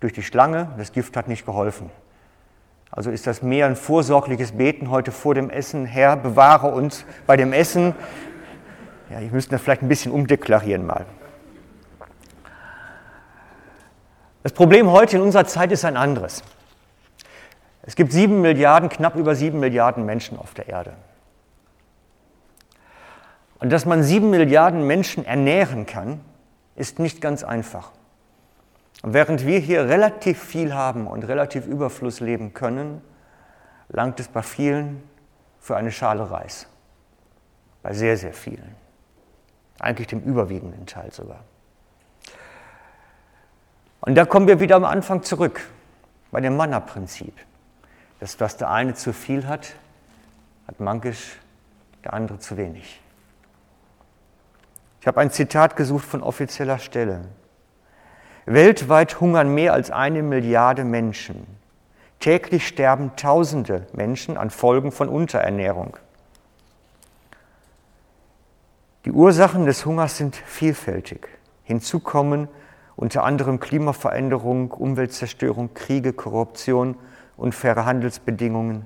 durch 0.00 0.12
die 0.12 0.22
Schlange. 0.22 0.68
Das 0.78 0.92
Gift 0.92 1.16
hat 1.16 1.28
nicht 1.28 1.44
geholfen. 1.44 1.90
Also 2.90 3.10
ist 3.10 3.26
das 3.26 3.42
mehr 3.42 3.66
ein 3.66 3.76
vorsorgliches 3.76 4.52
Beten 4.52 4.90
heute 4.90 5.12
vor 5.12 5.34
dem 5.34 5.50
Essen. 5.50 5.84
Herr, 5.84 6.16
bewahre 6.16 6.68
uns 6.68 7.04
bei 7.26 7.36
dem 7.36 7.52
Essen. 7.52 7.94
Ja, 9.10 9.20
ich 9.20 9.32
müsste 9.32 9.52
das 9.52 9.62
vielleicht 9.62 9.82
ein 9.82 9.88
bisschen 9.88 10.12
umdeklarieren 10.12 10.86
mal. 10.86 11.06
Das 14.42 14.52
Problem 14.52 14.90
heute 14.90 15.16
in 15.16 15.22
unserer 15.22 15.46
Zeit 15.46 15.72
ist 15.72 15.84
ein 15.84 15.96
anderes. 15.96 16.42
Es 17.82 17.96
gibt 17.96 18.12
sieben 18.12 18.40
Milliarden, 18.42 18.88
knapp 18.88 19.16
über 19.16 19.34
sieben 19.34 19.60
Milliarden 19.60 20.04
Menschen 20.04 20.38
auf 20.38 20.54
der 20.54 20.68
Erde. 20.68 20.92
Und 23.60 23.70
dass 23.70 23.86
man 23.86 24.02
sieben 24.02 24.30
Milliarden 24.30 24.86
Menschen 24.86 25.24
ernähren 25.24 25.86
kann, 25.86 26.20
ist 26.76 26.98
nicht 26.98 27.20
ganz 27.20 27.42
einfach. 27.42 27.90
Und 29.02 29.14
während 29.14 29.46
wir 29.46 29.58
hier 29.58 29.88
relativ 29.88 30.42
viel 30.42 30.74
haben 30.74 31.06
und 31.06 31.24
relativ 31.24 31.66
Überfluss 31.66 32.20
leben 32.20 32.52
können, 32.52 33.00
langt 33.88 34.20
es 34.20 34.28
bei 34.28 34.42
vielen 34.42 35.02
für 35.58 35.76
eine 35.76 35.90
Schale 35.90 36.30
Reis. 36.30 36.66
Bei 37.82 37.92
sehr, 37.92 38.16
sehr 38.16 38.32
vielen. 38.32 38.74
Eigentlich 39.78 40.08
dem 40.08 40.20
überwiegenden 40.20 40.86
Teil 40.86 41.12
sogar. 41.12 41.44
Und 44.00 44.14
da 44.14 44.24
kommen 44.24 44.48
wir 44.48 44.60
wieder 44.60 44.76
am 44.76 44.84
Anfang 44.84 45.22
zurück, 45.22 45.60
bei 46.30 46.40
dem 46.40 46.56
Manna-Prinzip. 46.56 47.34
Das, 48.20 48.40
was 48.40 48.56
der 48.56 48.70
eine 48.70 48.94
zu 48.94 49.12
viel 49.12 49.46
hat, 49.46 49.74
hat 50.66 50.80
mankisch 50.80 51.38
der 52.04 52.14
andere 52.14 52.38
zu 52.38 52.56
wenig. 52.56 53.00
Ich 55.00 55.06
habe 55.06 55.20
ein 55.20 55.30
Zitat 55.30 55.76
gesucht 55.76 56.04
von 56.04 56.22
offizieller 56.22 56.78
Stelle. 56.78 57.24
Weltweit 58.46 59.20
hungern 59.20 59.54
mehr 59.54 59.72
als 59.72 59.90
eine 59.90 60.22
Milliarde 60.22 60.84
Menschen. 60.84 61.46
Täglich 62.18 62.66
sterben 62.66 63.14
Tausende 63.14 63.86
Menschen 63.92 64.36
an 64.36 64.50
Folgen 64.50 64.90
von 64.90 65.08
Unterernährung. 65.08 65.96
Die 69.08 69.14
Ursachen 69.14 69.64
des 69.64 69.86
Hungers 69.86 70.18
sind 70.18 70.36
vielfältig. 70.36 71.28
Hinzu 71.64 71.98
kommen 71.98 72.46
unter 72.94 73.24
anderem 73.24 73.58
Klimaveränderung, 73.58 74.70
Umweltzerstörung, 74.70 75.72
Kriege, 75.72 76.12
Korruption, 76.12 76.94
unfaire 77.38 77.86
Handelsbedingungen 77.86 78.84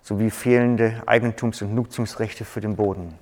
sowie 0.00 0.30
fehlende 0.30 1.02
Eigentums- 1.04 1.62
und 1.62 1.74
Nutzungsrechte 1.74 2.46
für 2.46 2.62
den 2.62 2.76
Boden. 2.76 3.12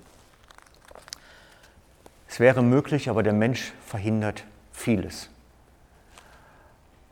Es 2.28 2.38
wäre 2.38 2.62
möglich, 2.62 3.11
aber 3.11 3.24
der 3.24 3.32
Mensch 3.32 3.72
verhindert 3.85 4.44
vieles. 4.70 5.28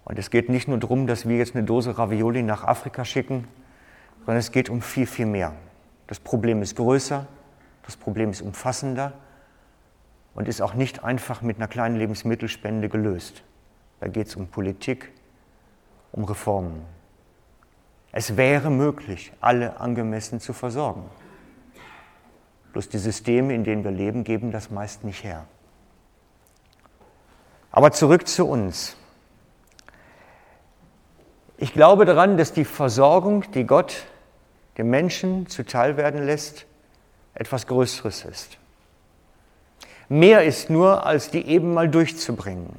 Und 0.05 0.21
es 0.21 0.31
geht 0.31 0.49
nicht 0.49 0.69
nur 0.69 0.79
darum, 0.79 1.09
dass 1.09 1.29
wir 1.29 1.37
jetzt 1.37 1.57
eine 1.57 1.65
Dose 1.65 1.99
Ravioli 1.99 2.45
nach 2.45 2.63
Afrika 2.63 3.05
schicken, 3.05 3.49
sondern 4.19 4.37
es 4.37 4.53
geht 4.53 4.71
um 4.71 4.81
viel, 4.81 5.09
viel 5.09 5.27
mehr. 5.27 5.53
Das 6.07 6.21
Problem 6.21 6.63
ist 6.63 6.77
größer, 6.77 7.27
das 7.85 7.97
Problem 7.97 8.31
ist 8.31 8.41
umfassender 8.41 9.13
und 10.35 10.49
ist 10.49 10.61
auch 10.61 10.75
nicht 10.75 11.05
einfach 11.05 11.43
mit 11.43 11.57
einer 11.57 11.69
kleinen 11.69 11.97
Lebensmittelspende 11.97 12.89
gelöst. 12.89 13.43
Da 14.01 14.09
geht 14.09 14.29
es 14.29 14.37
um 14.37 14.49
Politik, 14.49 15.13
um 16.13 16.25
Reformen. 16.25 16.83
Es 18.13 18.37
wäre 18.37 18.71
möglich, 18.71 19.33
alle 19.41 19.79
angemessen 19.79 20.41
zu 20.41 20.53
versorgen. 20.53 21.05
Bloß 22.73 22.89
die 22.89 22.99
Systeme, 22.99 23.55
in 23.55 23.65
denen 23.65 23.85
wir 23.85 23.91
leben, 23.91 24.25
geben 24.25 24.53
das 24.53 24.71
meist 24.71 25.05
nicht 25.05 25.25
her. 25.25 25.47
Aber 27.73 27.93
zurück 27.93 28.27
zu 28.27 28.47
uns. 28.47 28.97
Ich 31.57 31.73
glaube 31.73 32.05
daran, 32.05 32.37
dass 32.37 32.53
die 32.53 32.65
Versorgung, 32.65 33.51
die 33.53 33.65
Gott 33.65 34.07
dem 34.79 34.89
Menschen 34.91 35.47
zuteilwerden 35.47 36.25
lässt, 36.25 36.67
etwas 37.41 37.67
Größeres 37.67 38.27
ist. 38.27 38.59
Mehr 40.11 40.45
ist 40.45 40.69
nur, 40.69 41.07
als 41.07 41.31
die 41.31 41.47
eben 41.47 41.73
mal 41.73 41.89
durchzubringen. 41.89 42.71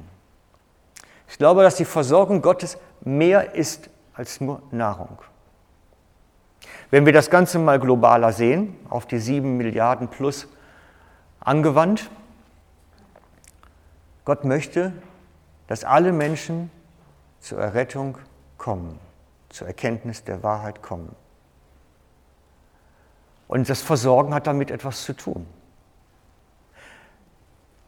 Ich 1.28 1.36
glaube, 1.36 1.62
dass 1.62 1.74
die 1.74 1.84
Versorgung 1.84 2.42
Gottes 2.42 2.78
mehr 3.00 3.56
ist 3.56 3.90
als 4.14 4.40
nur 4.40 4.62
Nahrung. 4.70 5.18
Wenn 6.90 7.06
wir 7.06 7.12
das 7.12 7.28
Ganze 7.28 7.58
mal 7.58 7.80
globaler 7.80 8.32
sehen, 8.32 8.76
auf 8.88 9.04
die 9.06 9.18
sieben 9.18 9.56
Milliarden 9.56 10.06
plus 10.06 10.46
angewandt, 11.40 12.08
Gott 14.24 14.44
möchte, 14.44 14.92
dass 15.66 15.82
alle 15.82 16.12
Menschen 16.12 16.70
zur 17.40 17.58
Errettung 17.58 18.16
kommen, 18.58 19.00
zur 19.48 19.66
Erkenntnis 19.66 20.22
der 20.22 20.44
Wahrheit 20.44 20.82
kommen. 20.82 21.16
Und 23.52 23.68
das 23.68 23.82
Versorgen 23.82 24.32
hat 24.32 24.46
damit 24.46 24.70
etwas 24.70 25.04
zu 25.04 25.12
tun. 25.12 25.46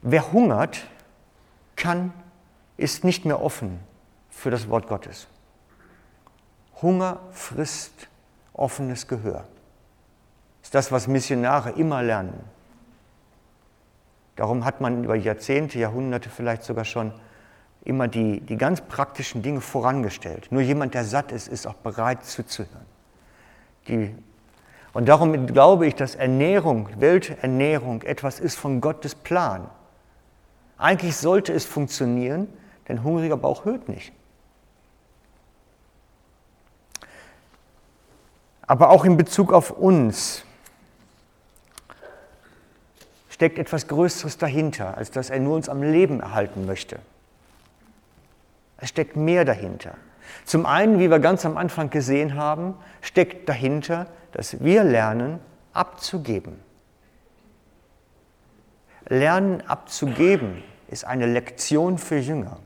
Wer 0.02 0.30
hungert, 0.30 0.86
kann, 1.74 2.12
ist 2.76 3.02
nicht 3.02 3.24
mehr 3.24 3.40
offen 3.40 3.80
für 4.28 4.50
das 4.50 4.68
Wort 4.68 4.88
Gottes. 4.88 5.26
Hunger 6.82 7.18
frisst 7.32 8.08
offenes 8.52 9.08
Gehör. 9.08 9.46
Das 10.60 10.64
ist 10.64 10.74
das, 10.74 10.92
was 10.92 11.08
Missionare 11.08 11.70
immer 11.70 12.02
lernen. 12.02 12.44
Darum 14.36 14.66
hat 14.66 14.82
man 14.82 15.02
über 15.02 15.14
Jahrzehnte, 15.14 15.78
Jahrhunderte 15.78 16.28
vielleicht 16.28 16.64
sogar 16.64 16.84
schon 16.84 17.10
immer 17.86 18.06
die, 18.06 18.40
die 18.40 18.58
ganz 18.58 18.82
praktischen 18.82 19.40
Dinge 19.40 19.62
vorangestellt. 19.62 20.48
Nur 20.52 20.60
jemand, 20.60 20.92
der 20.92 21.04
satt 21.06 21.32
ist, 21.32 21.48
ist 21.48 21.66
auch 21.66 21.76
bereit 21.76 22.22
zuzuhören. 22.26 22.84
Die, 23.88 24.14
und 24.94 25.06
darum 25.06 25.46
glaube 25.46 25.86
ich, 25.86 25.96
dass 25.96 26.14
Ernährung, 26.14 26.88
Welternährung 27.00 28.02
etwas 28.02 28.38
ist 28.38 28.56
von 28.56 28.80
Gottes 28.80 29.14
Plan. 29.14 29.68
Eigentlich 30.78 31.16
sollte 31.16 31.52
es 31.52 31.64
funktionieren, 31.64 32.48
denn 32.88 33.02
hungriger 33.02 33.36
Bauch 33.36 33.64
hört 33.64 33.88
nicht. 33.88 34.12
Aber 38.66 38.90
auch 38.90 39.04
in 39.04 39.16
Bezug 39.16 39.52
auf 39.52 39.72
uns 39.72 40.44
steckt 43.28 43.58
etwas 43.58 43.88
Größeres 43.88 44.38
dahinter, 44.38 44.96
als 44.96 45.10
dass 45.10 45.28
er 45.28 45.40
nur 45.40 45.56
uns 45.56 45.68
am 45.68 45.82
Leben 45.82 46.20
erhalten 46.20 46.66
möchte. 46.66 47.00
Es 48.76 48.90
steckt 48.90 49.16
mehr 49.16 49.44
dahinter. 49.44 49.96
Zum 50.44 50.66
einen, 50.66 50.98
wie 50.98 51.10
wir 51.10 51.18
ganz 51.18 51.44
am 51.46 51.56
Anfang 51.56 51.90
gesehen 51.90 52.34
haben, 52.34 52.74
steckt 53.00 53.48
dahinter, 53.48 54.06
dass 54.32 54.62
wir 54.62 54.84
lernen, 54.84 55.40
abzugeben. 55.72 56.60
Lernen 59.08 59.62
abzugeben 59.66 60.62
ist 60.88 61.04
eine 61.04 61.26
Lektion 61.26 61.98
für 61.98 62.18
Jünger. 62.18 62.58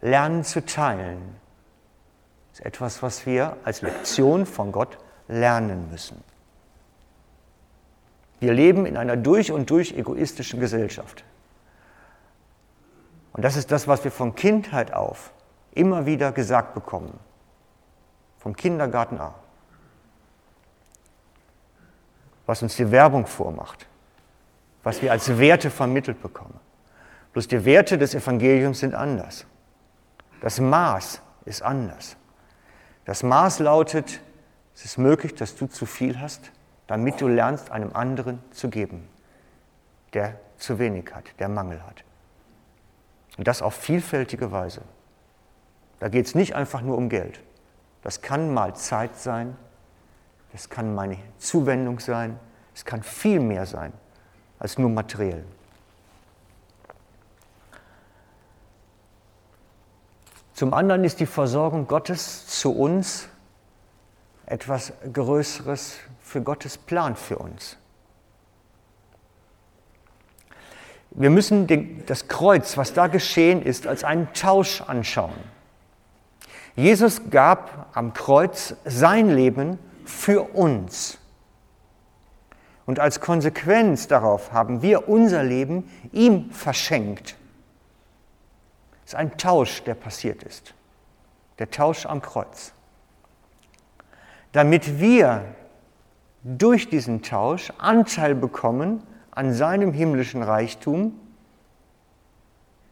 Lernen 0.00 0.44
zu 0.44 0.64
teilen 0.64 1.36
ist 2.52 2.64
etwas, 2.64 3.02
was 3.02 3.26
wir 3.26 3.56
als 3.64 3.82
Lektion 3.82 4.46
von 4.46 4.72
Gott 4.72 4.98
lernen 5.28 5.90
müssen. 5.90 6.22
Wir 8.40 8.54
leben 8.54 8.86
in 8.86 8.96
einer 8.96 9.16
durch 9.16 9.52
und 9.52 9.68
durch 9.68 9.92
egoistischen 9.92 10.60
Gesellschaft. 10.60 11.24
Und 13.32 13.44
das 13.44 13.56
ist 13.56 13.70
das, 13.70 13.86
was 13.86 14.04
wir 14.04 14.10
von 14.10 14.34
Kindheit 14.34 14.92
auf 14.92 15.32
immer 15.72 16.06
wieder 16.06 16.32
gesagt 16.32 16.74
bekommen. 16.74 17.18
Vom 18.38 18.56
Kindergarten 18.56 19.18
an. 19.18 19.34
Was 22.46 22.62
uns 22.62 22.76
die 22.76 22.90
Werbung 22.90 23.26
vormacht. 23.26 23.86
Was 24.82 25.02
wir 25.02 25.12
als 25.12 25.38
Werte 25.38 25.70
vermittelt 25.70 26.22
bekommen. 26.22 26.58
Bloß 27.32 27.46
die 27.46 27.64
Werte 27.64 27.98
des 27.98 28.14
Evangeliums 28.14 28.80
sind 28.80 28.94
anders. 28.94 29.46
Das 30.40 30.58
Maß 30.58 31.20
ist 31.44 31.62
anders. 31.62 32.16
Das 33.04 33.22
Maß 33.22 33.60
lautet, 33.60 34.20
es 34.74 34.84
ist 34.84 34.98
möglich, 34.98 35.34
dass 35.34 35.54
du 35.54 35.66
zu 35.66 35.86
viel 35.86 36.20
hast, 36.20 36.50
damit 36.86 37.20
du 37.20 37.28
lernst, 37.28 37.70
einem 37.70 37.94
anderen 37.94 38.42
zu 38.50 38.68
geben, 38.68 39.08
der 40.14 40.40
zu 40.56 40.78
wenig 40.78 41.14
hat, 41.14 41.24
der 41.38 41.48
Mangel 41.48 41.84
hat. 41.84 42.04
Und 43.40 43.48
das 43.48 43.62
auf 43.62 43.72
vielfältige 43.72 44.52
Weise. 44.52 44.82
Da 45.98 46.10
geht 46.10 46.26
es 46.26 46.34
nicht 46.34 46.54
einfach 46.54 46.82
nur 46.82 46.98
um 46.98 47.08
Geld. 47.08 47.40
Das 48.02 48.20
kann 48.20 48.52
mal 48.52 48.76
Zeit 48.76 49.16
sein, 49.16 49.56
das 50.52 50.68
kann 50.68 50.94
meine 50.94 51.16
Zuwendung 51.38 52.00
sein, 52.00 52.38
es 52.74 52.84
kann 52.84 53.02
viel 53.02 53.40
mehr 53.40 53.64
sein 53.64 53.94
als 54.58 54.76
nur 54.76 54.90
materiell. 54.90 55.42
Zum 60.52 60.74
anderen 60.74 61.02
ist 61.04 61.18
die 61.18 61.24
Versorgung 61.24 61.86
Gottes 61.86 62.46
zu 62.46 62.76
uns 62.76 63.26
etwas 64.44 64.92
Größeres 65.10 65.96
für 66.20 66.42
Gottes 66.42 66.76
Plan 66.76 67.16
für 67.16 67.38
uns. 67.38 67.78
Wir 71.10 71.30
müssen 71.30 71.66
den, 71.66 72.04
das 72.06 72.28
Kreuz, 72.28 72.76
was 72.76 72.92
da 72.92 73.08
geschehen 73.08 73.62
ist, 73.62 73.86
als 73.86 74.04
einen 74.04 74.32
Tausch 74.32 74.80
anschauen. 74.82 75.34
Jesus 76.76 77.30
gab 77.30 77.88
am 77.94 78.14
Kreuz 78.14 78.74
sein 78.84 79.28
Leben 79.28 79.78
für 80.04 80.42
uns. 80.54 81.18
Und 82.86 82.98
als 82.98 83.20
Konsequenz 83.20 84.08
darauf 84.08 84.52
haben 84.52 84.82
wir 84.82 85.08
unser 85.08 85.42
Leben 85.42 85.90
ihm 86.12 86.50
verschenkt. 86.50 87.36
Es 89.04 89.12
ist 89.12 89.14
ein 89.14 89.36
Tausch, 89.36 89.82
der 89.84 89.94
passiert 89.94 90.42
ist. 90.42 90.74
Der 91.58 91.70
Tausch 91.70 92.06
am 92.06 92.22
Kreuz. 92.22 92.72
Damit 94.52 95.00
wir 95.00 95.44
durch 96.42 96.88
diesen 96.88 97.22
Tausch 97.22 97.72
Anteil 97.78 98.34
bekommen 98.34 99.02
an 99.40 99.54
seinem 99.54 99.94
himmlischen 99.94 100.42
Reichtum, 100.42 101.18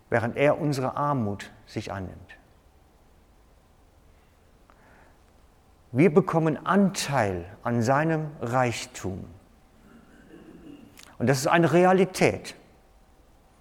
während 0.09 0.35
er 0.39 0.59
unsere 0.59 0.97
Armut 0.97 1.51
sich 1.67 1.93
annimmt. 1.93 2.39
Wir 5.93 6.11
bekommen 6.11 6.57
Anteil 6.65 7.45
an 7.63 7.83
seinem 7.83 8.31
Reichtum. 8.41 9.27
Und 11.19 11.27
das 11.27 11.37
ist 11.37 11.49
eine 11.49 11.71
Realität. 11.71 12.55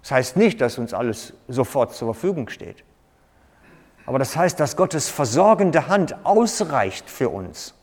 Das 0.02 0.12
heißt 0.12 0.38
nicht, 0.38 0.62
dass 0.62 0.78
uns 0.78 0.94
alles 0.94 1.34
sofort 1.50 1.94
zur 1.94 2.14
Verfügung 2.14 2.48
steht. 2.48 2.86
Aber 4.06 4.18
das 4.18 4.34
heißt, 4.38 4.62
dass 4.62 4.78
Gottes 4.78 5.10
versorgende 5.10 5.90
Hand 5.90 6.26
ausreicht 6.26 7.10
für 7.10 7.28
uns. 7.28 7.77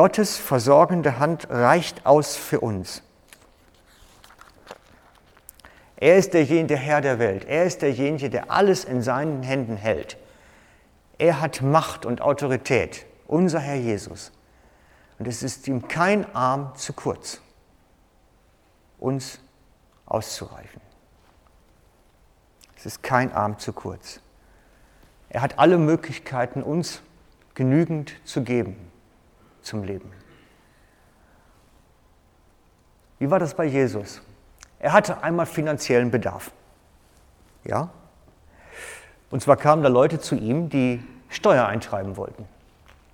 Gottes 0.00 0.38
versorgende 0.38 1.18
Hand 1.18 1.50
reicht 1.50 2.06
aus 2.06 2.34
für 2.34 2.60
uns. 2.60 3.02
Er 5.96 6.16
ist 6.16 6.32
derjenige, 6.32 6.68
der 6.68 6.76
Herr 6.78 7.00
der 7.02 7.18
Welt. 7.18 7.44
Er 7.44 7.66
ist 7.66 7.82
derjenige, 7.82 8.30
der 8.30 8.50
alles 8.50 8.86
in 8.86 9.02
seinen 9.02 9.42
Händen 9.42 9.76
hält. 9.76 10.16
Er 11.18 11.42
hat 11.42 11.60
Macht 11.60 12.06
und 12.06 12.22
Autorität, 12.22 13.04
unser 13.26 13.60
Herr 13.60 13.74
Jesus. 13.74 14.32
Und 15.18 15.28
es 15.28 15.42
ist 15.42 15.68
ihm 15.68 15.86
kein 15.86 16.34
Arm 16.34 16.72
zu 16.76 16.94
kurz, 16.94 17.42
uns 18.98 19.38
auszureichen. 20.06 20.80
Es 22.74 22.86
ist 22.86 23.02
kein 23.02 23.32
Arm 23.34 23.58
zu 23.58 23.74
kurz. 23.74 24.20
Er 25.28 25.42
hat 25.42 25.58
alle 25.58 25.76
Möglichkeiten, 25.76 26.62
uns 26.62 27.02
genügend 27.52 28.14
zu 28.24 28.42
geben 28.42 28.89
zum 29.62 29.84
Leben. 29.84 30.12
Wie 33.18 33.30
war 33.30 33.38
das 33.38 33.54
bei 33.54 33.64
Jesus? 33.64 34.22
Er 34.78 34.92
hatte 34.92 35.22
einmal 35.22 35.46
finanziellen 35.46 36.10
Bedarf. 36.10 36.52
Ja? 37.64 37.90
Und 39.30 39.42
zwar 39.42 39.56
kamen 39.56 39.82
da 39.82 39.88
Leute 39.88 40.18
zu 40.18 40.34
ihm, 40.34 40.70
die 40.70 41.02
Steuer 41.28 41.66
eintreiben 41.66 42.16
wollten. 42.16 42.48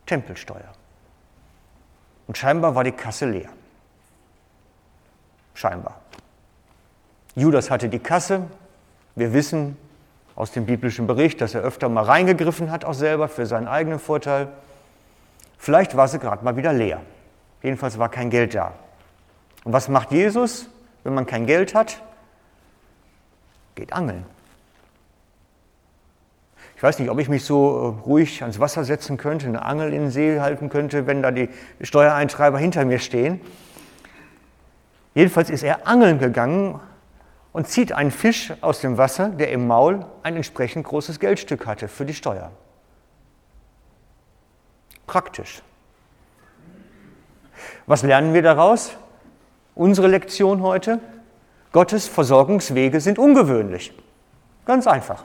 Tempelsteuer. 0.07 0.73
Und 2.27 2.39
scheinbar 2.39 2.75
war 2.75 2.85
die 2.85 2.93
Kasse 2.93 3.27
leer. 3.27 3.51
Scheinbar. 5.55 6.01
Judas 7.35 7.71
hatte 7.71 7.89
die 7.89 7.99
Kasse. 7.99 8.47
Wir 9.15 9.33
wissen 9.33 9.77
aus 10.37 10.53
dem 10.53 10.67
biblischen 10.67 11.07
Bericht, 11.07 11.41
dass 11.41 11.55
er 11.55 11.63
öfter 11.63 11.89
mal 11.89 12.05
reingegriffen 12.05 12.71
hat, 12.71 12.85
auch 12.85 12.95
selber 12.95 13.29
für 13.29 13.47
seinen 13.47 13.69
eigenen 13.69 13.99
Vorteil. 13.99 14.49
Vielleicht 15.59 15.97
war 15.97 16.09
sie 16.09 16.19
gerade 16.19 16.45
mal 16.45 16.57
wieder 16.57 16.73
leer. 16.73 17.03
Jedenfalls 17.62 17.99
war 17.99 18.09
kein 18.09 18.31
Geld 18.31 18.55
da. 18.55 18.75
Und 19.64 19.73
was 19.73 19.88
macht 19.88 20.12
Jesus, 20.12 20.69
wenn 21.03 21.14
man 21.14 21.27
kein 21.27 21.47
Geld 21.47 21.75
hat? 21.75 22.03
Geht 23.75 23.92
angeln. 23.92 24.25
Ich 26.77 26.83
weiß 26.83 26.99
nicht, 26.99 27.11
ob 27.11 27.19
ich 27.19 27.29
mich 27.29 27.45
so 27.45 27.97
äh, 27.97 28.07
ruhig 28.07 28.42
ans 28.42 28.61
Wasser 28.61 28.85
setzen 28.85 29.16
könnte, 29.16 29.47
eine 29.47 29.64
Angel 29.64 29.95
in 29.95 30.03
den 30.03 30.11
See 30.11 30.40
halten 30.40 30.69
könnte, 30.69 31.07
wenn 31.07 31.23
da 31.23 31.31
die 31.31 31.49
Steuereintreiber 31.81 32.59
hinter 32.59 32.85
mir 32.85 32.99
stehen. 32.99 33.40
Jedenfalls 35.14 35.49
ist 35.49 35.62
er 35.62 35.87
angeln 35.87 36.19
gegangen 36.19 36.79
und 37.53 37.66
zieht 37.66 37.92
einen 37.92 38.11
Fisch 38.11 38.53
aus 38.61 38.83
dem 38.83 38.99
Wasser, 38.99 39.31
der 39.31 39.51
im 39.51 39.66
Maul 39.66 40.05
ein 40.23 40.37
entsprechend 40.37 40.85
großes 40.87 41.19
Geldstück 41.19 41.66
hatte 41.66 41.88
für 41.88 42.05
die 42.05 42.12
Steuer. 42.12 42.53
Praktisch. 45.07 45.62
Was 47.87 48.03
lernen 48.03 48.35
wir 48.35 48.42
daraus? 48.42 48.92
Unsere 49.75 50.09
Lektion 50.09 50.62
heute? 50.62 51.01
Gottes 51.73 52.09
Versorgungswege 52.09 53.01
sind 53.01 53.19
ungewöhnlich. 53.19 53.92
Ganz 54.64 54.87
einfach. 54.87 55.25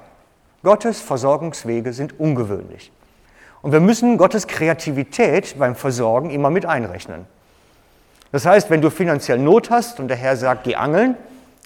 Gottes 0.63 1.01
Versorgungswege 1.01 1.93
sind 1.93 2.19
ungewöhnlich. 2.19 2.91
Und 3.61 3.71
wir 3.71 3.79
müssen 3.79 4.17
Gottes 4.17 4.47
Kreativität 4.47 5.57
beim 5.57 5.75
Versorgen 5.75 6.29
immer 6.29 6.49
mit 6.49 6.65
einrechnen. 6.65 7.25
Das 8.31 8.45
heißt, 8.45 8.69
wenn 8.69 8.81
du 8.81 8.89
finanziell 8.89 9.39
Not 9.39 9.69
hast 9.69 9.99
und 9.99 10.07
der 10.07 10.17
Herr 10.17 10.37
sagt, 10.37 10.63
geh 10.63 10.75
angeln 10.75 11.17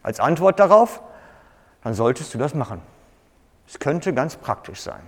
als 0.04 0.19
Antwort 0.19 0.60
darauf, 0.60 1.01
dann 1.84 1.93
solltest 1.93 2.34
du 2.34 2.38
das 2.38 2.54
machen. 2.54 2.82
Es 3.67 3.80
könnte 3.80 4.13
ganz 4.13 4.36
praktisch 4.36 4.82
sein. 4.82 5.01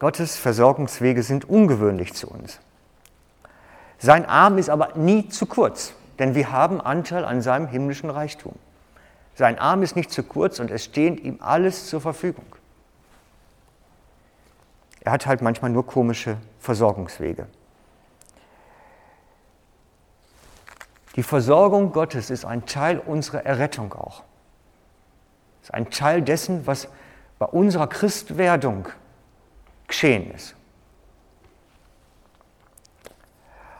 Gottes 0.00 0.36
Versorgungswege 0.36 1.22
sind 1.22 1.48
ungewöhnlich 1.48 2.14
zu 2.14 2.26
uns. 2.28 2.58
Sein 3.98 4.24
Arm 4.24 4.56
ist 4.56 4.70
aber 4.70 4.96
nie 4.96 5.28
zu 5.28 5.44
kurz, 5.44 5.92
denn 6.18 6.34
wir 6.34 6.50
haben 6.50 6.80
Anteil 6.80 7.24
an 7.24 7.42
seinem 7.42 7.68
himmlischen 7.68 8.08
Reichtum. 8.08 8.54
Sein 9.34 9.58
Arm 9.58 9.82
ist 9.82 9.96
nicht 9.96 10.10
zu 10.10 10.22
kurz 10.22 10.58
und 10.58 10.70
es 10.70 10.84
steht 10.84 11.20
ihm 11.20 11.38
alles 11.40 11.86
zur 11.86 12.00
Verfügung. 12.00 12.46
Er 15.02 15.12
hat 15.12 15.26
halt 15.26 15.42
manchmal 15.42 15.70
nur 15.70 15.86
komische 15.86 16.38
Versorgungswege. 16.60 17.46
Die 21.16 21.22
Versorgung 21.22 21.92
Gottes 21.92 22.30
ist 22.30 22.46
ein 22.46 22.64
Teil 22.64 22.98
unserer 22.98 23.44
Errettung 23.44 23.92
auch. 23.92 24.22
Es 25.60 25.68
ist 25.68 25.74
ein 25.74 25.90
Teil 25.90 26.22
dessen, 26.22 26.66
was 26.66 26.88
bei 27.38 27.46
unserer 27.46 27.86
Christwerdung 27.86 28.88
geschehen 29.90 30.32
ist. 30.32 30.54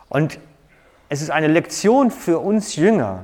Und 0.09 0.39
es 1.09 1.21
ist 1.21 1.31
eine 1.31 1.47
Lektion 1.47 2.11
für 2.11 2.39
uns 2.39 2.75
Jünger, 2.75 3.23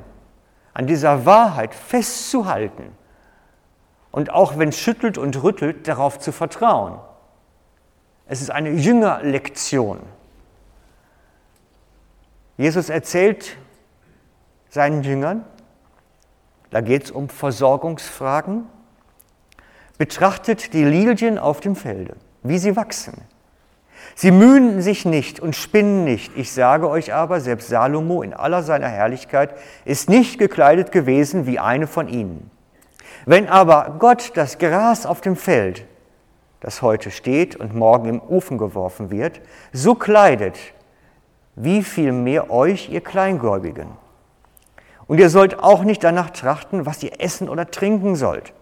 an 0.74 0.88
dieser 0.88 1.26
Wahrheit 1.26 1.76
festzuhalten 1.76 2.96
und 4.12 4.32
auch 4.32 4.58
wenn 4.58 4.70
es 4.70 4.78
schüttelt 4.78 5.18
und 5.18 5.44
rüttelt, 5.44 5.88
darauf 5.88 6.20
zu 6.20 6.32
vertrauen. 6.32 7.00
Es 8.26 8.42
ist 8.42 8.52
eine 8.52 8.72
Jüngerlektion. 8.72 10.00
Jesus 12.58 12.90
erzählt 12.90 13.58
seinen 14.70 15.04
Jüngern, 15.04 15.46
da 16.70 16.82
geht 16.82 17.06
es 17.06 17.12
um 17.12 17.30
Versorgungsfragen, 17.30 18.66
betrachtet 19.98 20.74
die 20.74 20.84
Lilien 20.84 21.38
auf 21.38 21.60
dem 21.60 21.76
Felde 21.76 22.16
wie 22.44 22.58
sie 22.58 22.76
wachsen. 22.76 23.22
Sie 24.16 24.32
mühen 24.32 24.82
sich 24.82 25.06
nicht 25.06 25.40
und 25.40 25.56
spinnen 25.56 26.04
nicht. 26.04 26.36
Ich 26.36 26.52
sage 26.52 26.90
euch 26.90 27.14
aber, 27.14 27.40
selbst 27.40 27.68
Salomo 27.70 28.24
in 28.24 28.34
aller 28.34 28.64
seiner 28.64 28.88
Herrlichkeit 28.88 29.56
ist 29.86 30.10
nicht 30.10 30.40
gekleidet 30.40 30.92
gewesen 30.92 31.46
wie 31.46 31.60
eine 31.60 31.86
von 31.86 32.08
ihnen. 32.08 32.50
Wenn 33.26 33.48
aber 33.48 33.98
Gott 34.00 34.32
das 34.36 34.58
Gras 34.58 35.06
auf 35.06 35.22
dem 35.22 35.36
Feld, 35.36 35.86
das 36.62 36.82
heute 36.82 37.12
steht 37.12 37.56
und 37.56 37.76
morgen 37.76 38.10
im 38.10 38.22
Ofen 38.22 38.58
geworfen 38.58 39.12
wird, 39.12 39.42
so 39.72 39.96
kleidet, 39.96 40.58
wie 41.56 41.84
viel 41.84 42.12
mehr 42.12 42.50
euch, 42.50 42.90
ihr 42.90 43.02
Kleingläubigen. 43.02 43.88
Und 45.08 45.20
ihr 45.20 45.30
sollt 45.30 45.60
auch 45.60 45.84
nicht 45.84 46.04
danach 46.04 46.32
trachten, 46.32 46.86
was 46.86 47.04
ihr 47.04 47.20
essen 47.20 47.50
oder 47.50 47.70
trinken 47.70 48.16
sollt. 48.16 48.54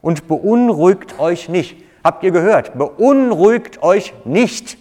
Und 0.00 0.28
beunruhigt 0.28 1.18
euch 1.18 1.48
nicht 1.48 1.76
Habt 2.06 2.22
ihr 2.22 2.30
gehört? 2.30 2.78
Beunruhigt 2.78 3.82
euch 3.82 4.14
nicht. 4.24 4.78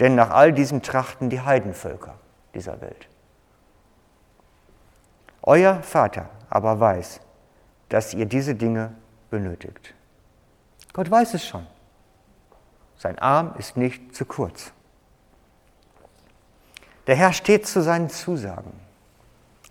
Denn 0.00 0.14
nach 0.14 0.30
all 0.30 0.54
diesem 0.54 0.80
trachten 0.80 1.28
die 1.28 1.42
Heidenvölker 1.42 2.14
dieser 2.54 2.80
Welt. 2.80 3.06
Euer 5.42 5.82
Vater 5.82 6.30
aber 6.48 6.80
weiß, 6.80 7.20
dass 7.90 8.14
ihr 8.14 8.24
diese 8.24 8.54
Dinge 8.54 8.94
benötigt. 9.28 9.92
Gott 10.94 11.10
weiß 11.10 11.34
es 11.34 11.46
schon. 11.46 11.66
Sein 12.96 13.18
Arm 13.18 13.56
ist 13.58 13.76
nicht 13.76 14.16
zu 14.16 14.24
kurz. 14.24 14.72
Der 17.06 17.16
Herr 17.16 17.34
steht 17.34 17.66
zu 17.66 17.82
seinen 17.82 18.08
Zusagen. 18.08 18.72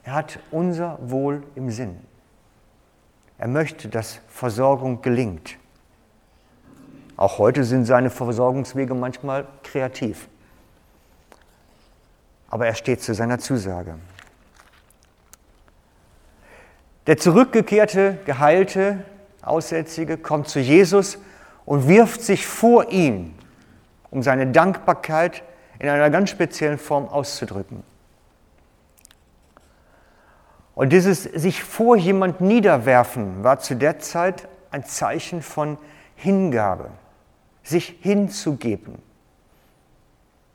Er 0.03 0.13
hat 0.13 0.37
unser 0.51 0.99
Wohl 1.01 1.41
im 1.55 1.71
Sinn. 1.71 1.99
Er 3.37 3.47
möchte, 3.47 3.89
dass 3.89 4.19
Versorgung 4.27 5.01
gelingt. 5.01 5.57
Auch 7.17 7.37
heute 7.37 7.63
sind 7.63 7.85
seine 7.85 8.09
Versorgungswege 8.09 8.93
manchmal 8.93 9.47
kreativ. 9.63 10.27
Aber 12.49 12.65
er 12.65 12.75
steht 12.75 13.01
zu 13.01 13.13
seiner 13.13 13.39
Zusage. 13.39 13.95
Der 17.07 17.17
zurückgekehrte, 17.17 18.17
geheilte, 18.25 19.03
Aussätzige 19.41 20.17
kommt 20.17 20.47
zu 20.47 20.59
Jesus 20.59 21.19
und 21.65 21.87
wirft 21.87 22.21
sich 22.21 22.47
vor 22.47 22.91
ihn, 22.91 23.35
um 24.09 24.23
seine 24.23 24.47
Dankbarkeit 24.47 25.43
in 25.77 25.87
einer 25.87 26.09
ganz 26.09 26.31
speziellen 26.31 26.77
Form 26.79 27.07
auszudrücken. 27.07 27.83
Und 30.75 30.91
dieses 30.91 31.23
sich 31.23 31.63
vor 31.63 31.95
jemand 31.95 32.41
niederwerfen 32.41 33.43
war 33.43 33.59
zu 33.59 33.75
der 33.75 33.99
Zeit 33.99 34.47
ein 34.71 34.83
Zeichen 34.83 35.41
von 35.41 35.77
Hingabe, 36.15 36.89
sich 37.63 37.97
hinzugeben. 38.01 39.01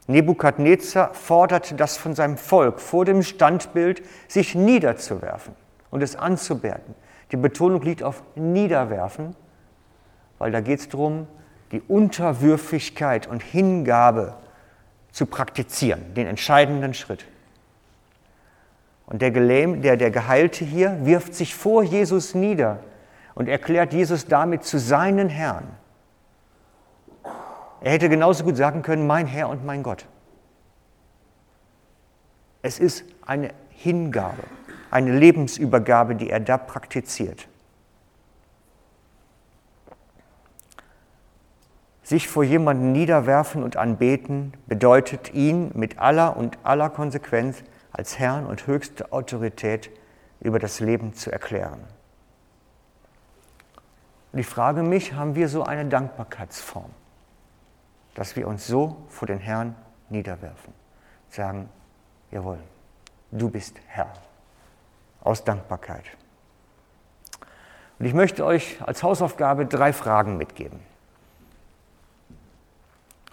Nebukadnezar 0.06 1.14
forderte 1.14 1.74
das 1.74 1.96
von 1.96 2.14
seinem 2.14 2.36
Volk 2.36 2.80
vor 2.80 3.04
dem 3.04 3.22
Standbild, 3.22 4.02
sich 4.28 4.54
niederzuwerfen 4.54 5.54
und 5.90 6.02
es 6.02 6.16
anzubeten. 6.16 6.94
Die 7.32 7.36
Betonung 7.36 7.80
liegt 7.82 8.02
auf 8.02 8.22
niederwerfen, 8.34 9.36
weil 10.38 10.50
da 10.50 10.60
geht 10.60 10.80
es 10.80 10.88
darum, 10.88 11.28
die 11.72 11.80
Unterwürfigkeit 11.80 13.26
und 13.26 13.42
Hingabe 13.42 14.34
zu 15.12 15.26
praktizieren, 15.26 16.14
den 16.14 16.26
entscheidenden 16.26 16.92
Schritt. 16.92 17.24
Und 19.10 19.22
der, 19.22 19.32
Gelähm, 19.32 19.82
der, 19.82 19.96
der 19.96 20.10
Geheilte 20.10 20.64
hier 20.64 21.04
wirft 21.04 21.34
sich 21.34 21.54
vor 21.54 21.82
Jesus 21.82 22.34
nieder 22.34 22.78
und 23.34 23.48
erklärt 23.48 23.92
Jesus 23.92 24.26
damit 24.26 24.64
zu 24.64 24.78
seinen 24.78 25.28
Herrn. 25.28 25.66
Er 27.80 27.92
hätte 27.92 28.08
genauso 28.08 28.44
gut 28.44 28.56
sagen 28.56 28.82
können, 28.82 29.06
mein 29.06 29.26
Herr 29.26 29.48
und 29.48 29.66
mein 29.66 29.82
Gott. 29.82 30.06
Es 32.62 32.78
ist 32.78 33.04
eine 33.26 33.52
Hingabe, 33.70 34.44
eine 34.90 35.18
Lebensübergabe, 35.18 36.14
die 36.14 36.30
er 36.30 36.40
da 36.40 36.56
praktiziert. 36.56 37.48
Sich 42.04 42.28
vor 42.28 42.44
jemanden 42.44 42.92
niederwerfen 42.92 43.64
und 43.64 43.76
anbeten 43.76 44.52
bedeutet 44.66 45.32
ihn 45.32 45.72
mit 45.74 45.98
aller 45.98 46.36
und 46.36 46.58
aller 46.62 46.90
Konsequenz 46.90 47.64
als 47.92 48.18
Herrn 48.18 48.46
und 48.46 48.66
höchste 48.66 49.12
Autorität 49.12 49.90
über 50.40 50.58
das 50.58 50.80
Leben 50.80 51.14
zu 51.14 51.30
erklären. 51.30 51.80
Und 54.32 54.38
ich 54.38 54.46
frage 54.46 54.82
mich, 54.82 55.14
haben 55.14 55.34
wir 55.34 55.48
so 55.48 55.64
eine 55.64 55.86
Dankbarkeitsform, 55.86 56.90
dass 58.14 58.36
wir 58.36 58.46
uns 58.46 58.66
so 58.66 58.96
vor 59.08 59.26
den 59.26 59.38
Herrn 59.38 59.74
niederwerfen, 60.08 60.72
sagen, 61.28 61.68
jawohl, 62.30 62.58
du 63.32 63.50
bist 63.50 63.76
Herr, 63.86 64.12
aus 65.20 65.44
Dankbarkeit. 65.44 66.04
Und 67.98 68.06
ich 68.06 68.14
möchte 68.14 68.44
euch 68.46 68.78
als 68.86 69.02
Hausaufgabe 69.02 69.66
drei 69.66 69.92
Fragen 69.92 70.36
mitgeben. 70.36 70.80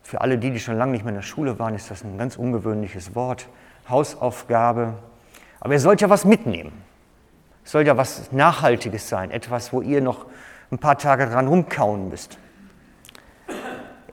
Für 0.04 0.22
alle 0.22 0.38
die, 0.38 0.52
die 0.52 0.60
schon 0.60 0.78
lange 0.78 0.94
nicht 0.94 1.04
mehr 1.04 1.12
in 1.12 1.16
der 1.16 1.22
Schule 1.22 1.60
waren, 1.60 1.76
ist 1.76 1.92
das 1.92 2.04
ein 2.04 2.18
ganz 2.18 2.38
ungewöhnliches 2.38 3.14
Wort. 3.16 3.48
Hausaufgabe. 3.90 4.94
Aber 5.60 5.74
ihr 5.74 5.80
sollt 5.80 6.02
ja 6.02 6.10
was 6.10 6.26
mitnehmen. 6.26 6.72
Es 7.64 7.72
soll 7.72 7.86
ja 7.86 7.98
was 7.98 8.32
Nachhaltiges 8.32 9.10
sein, 9.10 9.32
etwas, 9.32 9.74
wo 9.74 9.82
ihr 9.82 10.02
noch 10.02 10.26
ein 10.72 10.78
paar 10.78 10.98
Tage 10.98 11.28
dran 11.28 11.48
rumkauen 11.48 12.10
müsst. 12.10 12.38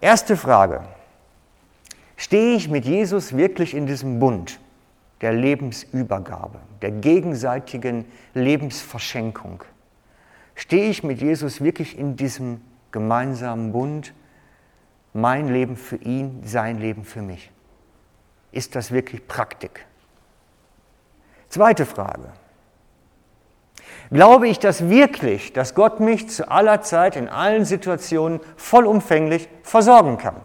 Erste 0.00 0.36
Frage. 0.36 0.82
Stehe 2.16 2.56
ich 2.56 2.68
mit 2.68 2.84
Jesus 2.84 3.36
wirklich 3.36 3.74
in 3.74 3.86
diesem 3.86 4.18
Bund 4.18 4.60
der 5.20 5.32
Lebensübergabe, 5.32 6.58
der 6.82 6.90
gegenseitigen 6.90 8.04
Lebensverschenkung? 8.34 9.62
Stehe 10.54 10.90
ich 10.90 11.02
mit 11.02 11.20
Jesus 11.20 11.60
wirklich 11.60 11.98
in 11.98 12.16
diesem 12.16 12.60
gemeinsamen 12.92 13.72
Bund 13.72 14.14
mein 15.12 15.48
Leben 15.48 15.76
für 15.76 15.96
ihn, 15.96 16.42
sein 16.44 16.78
Leben 16.78 17.04
für 17.04 17.22
mich. 17.22 17.50
Ist 18.54 18.76
das 18.76 18.92
wirklich 18.92 19.26
Praktik? 19.26 19.84
Zweite 21.48 21.84
Frage. 21.84 22.32
Glaube 24.10 24.46
ich 24.46 24.60
das 24.60 24.88
wirklich, 24.88 25.52
dass 25.52 25.74
Gott 25.74 25.98
mich 25.98 26.28
zu 26.28 26.48
aller 26.48 26.80
Zeit 26.82 27.16
in 27.16 27.28
allen 27.28 27.64
Situationen 27.64 28.38
vollumfänglich 28.56 29.48
versorgen 29.64 30.18
kann? 30.18 30.36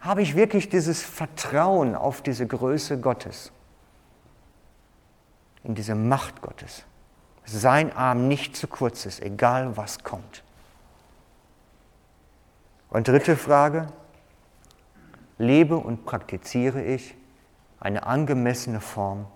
Habe 0.00 0.22
ich 0.22 0.36
wirklich 0.36 0.70
dieses 0.70 1.02
Vertrauen 1.02 1.94
auf 1.94 2.22
diese 2.22 2.46
Größe 2.46 2.98
Gottes, 2.98 3.52
in 5.64 5.74
diese 5.74 5.94
Macht 5.94 6.40
Gottes, 6.40 6.84
sein 7.44 7.94
Arm 7.94 8.26
nicht 8.26 8.56
zu 8.56 8.68
kurz 8.68 9.04
ist, 9.04 9.20
egal 9.20 9.76
was 9.76 10.02
kommt? 10.02 10.42
Und 12.88 13.06
dritte 13.06 13.36
Frage, 13.36 13.88
lebe 15.38 15.76
und 15.76 16.04
praktiziere 16.04 16.82
ich 16.82 17.14
eine 17.80 18.06
angemessene 18.06 18.80
Form 18.80 19.26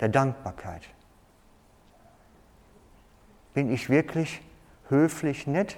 der 0.00 0.08
Dankbarkeit? 0.08 0.82
Bin 3.54 3.70
ich 3.70 3.88
wirklich 3.88 4.40
höflich 4.88 5.46
nett 5.46 5.76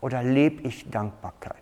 oder 0.00 0.22
lebe 0.22 0.62
ich 0.62 0.90
Dankbarkeit? 0.90 1.56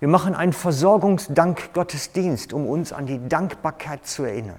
Wir 0.00 0.08
machen 0.08 0.34
einen 0.34 0.52
Versorgungsdank-Gottesdienst, 0.52 2.52
um 2.52 2.66
uns 2.66 2.92
an 2.92 3.06
die 3.06 3.28
Dankbarkeit 3.28 4.04
zu 4.04 4.24
erinnern. 4.24 4.58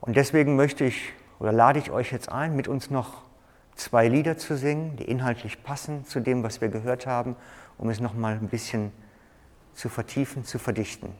Und 0.00 0.16
deswegen 0.16 0.54
möchte 0.54 0.84
ich 0.84 1.12
oder 1.40 1.50
lade 1.50 1.80
ich 1.80 1.90
euch 1.90 2.12
jetzt 2.12 2.30
ein, 2.30 2.54
mit 2.54 2.68
uns 2.68 2.90
noch 2.90 3.22
zwei 3.80 4.08
Lieder 4.08 4.36
zu 4.36 4.56
singen, 4.56 4.96
die 4.96 5.04
inhaltlich 5.04 5.62
passen 5.62 6.04
zu 6.04 6.20
dem, 6.20 6.42
was 6.42 6.60
wir 6.60 6.68
gehört 6.68 7.06
haben, 7.06 7.34
um 7.78 7.88
es 7.88 7.98
nochmal 7.98 8.34
ein 8.34 8.48
bisschen 8.48 8.92
zu 9.72 9.88
vertiefen, 9.88 10.44
zu 10.44 10.58
verdichten. 10.58 11.14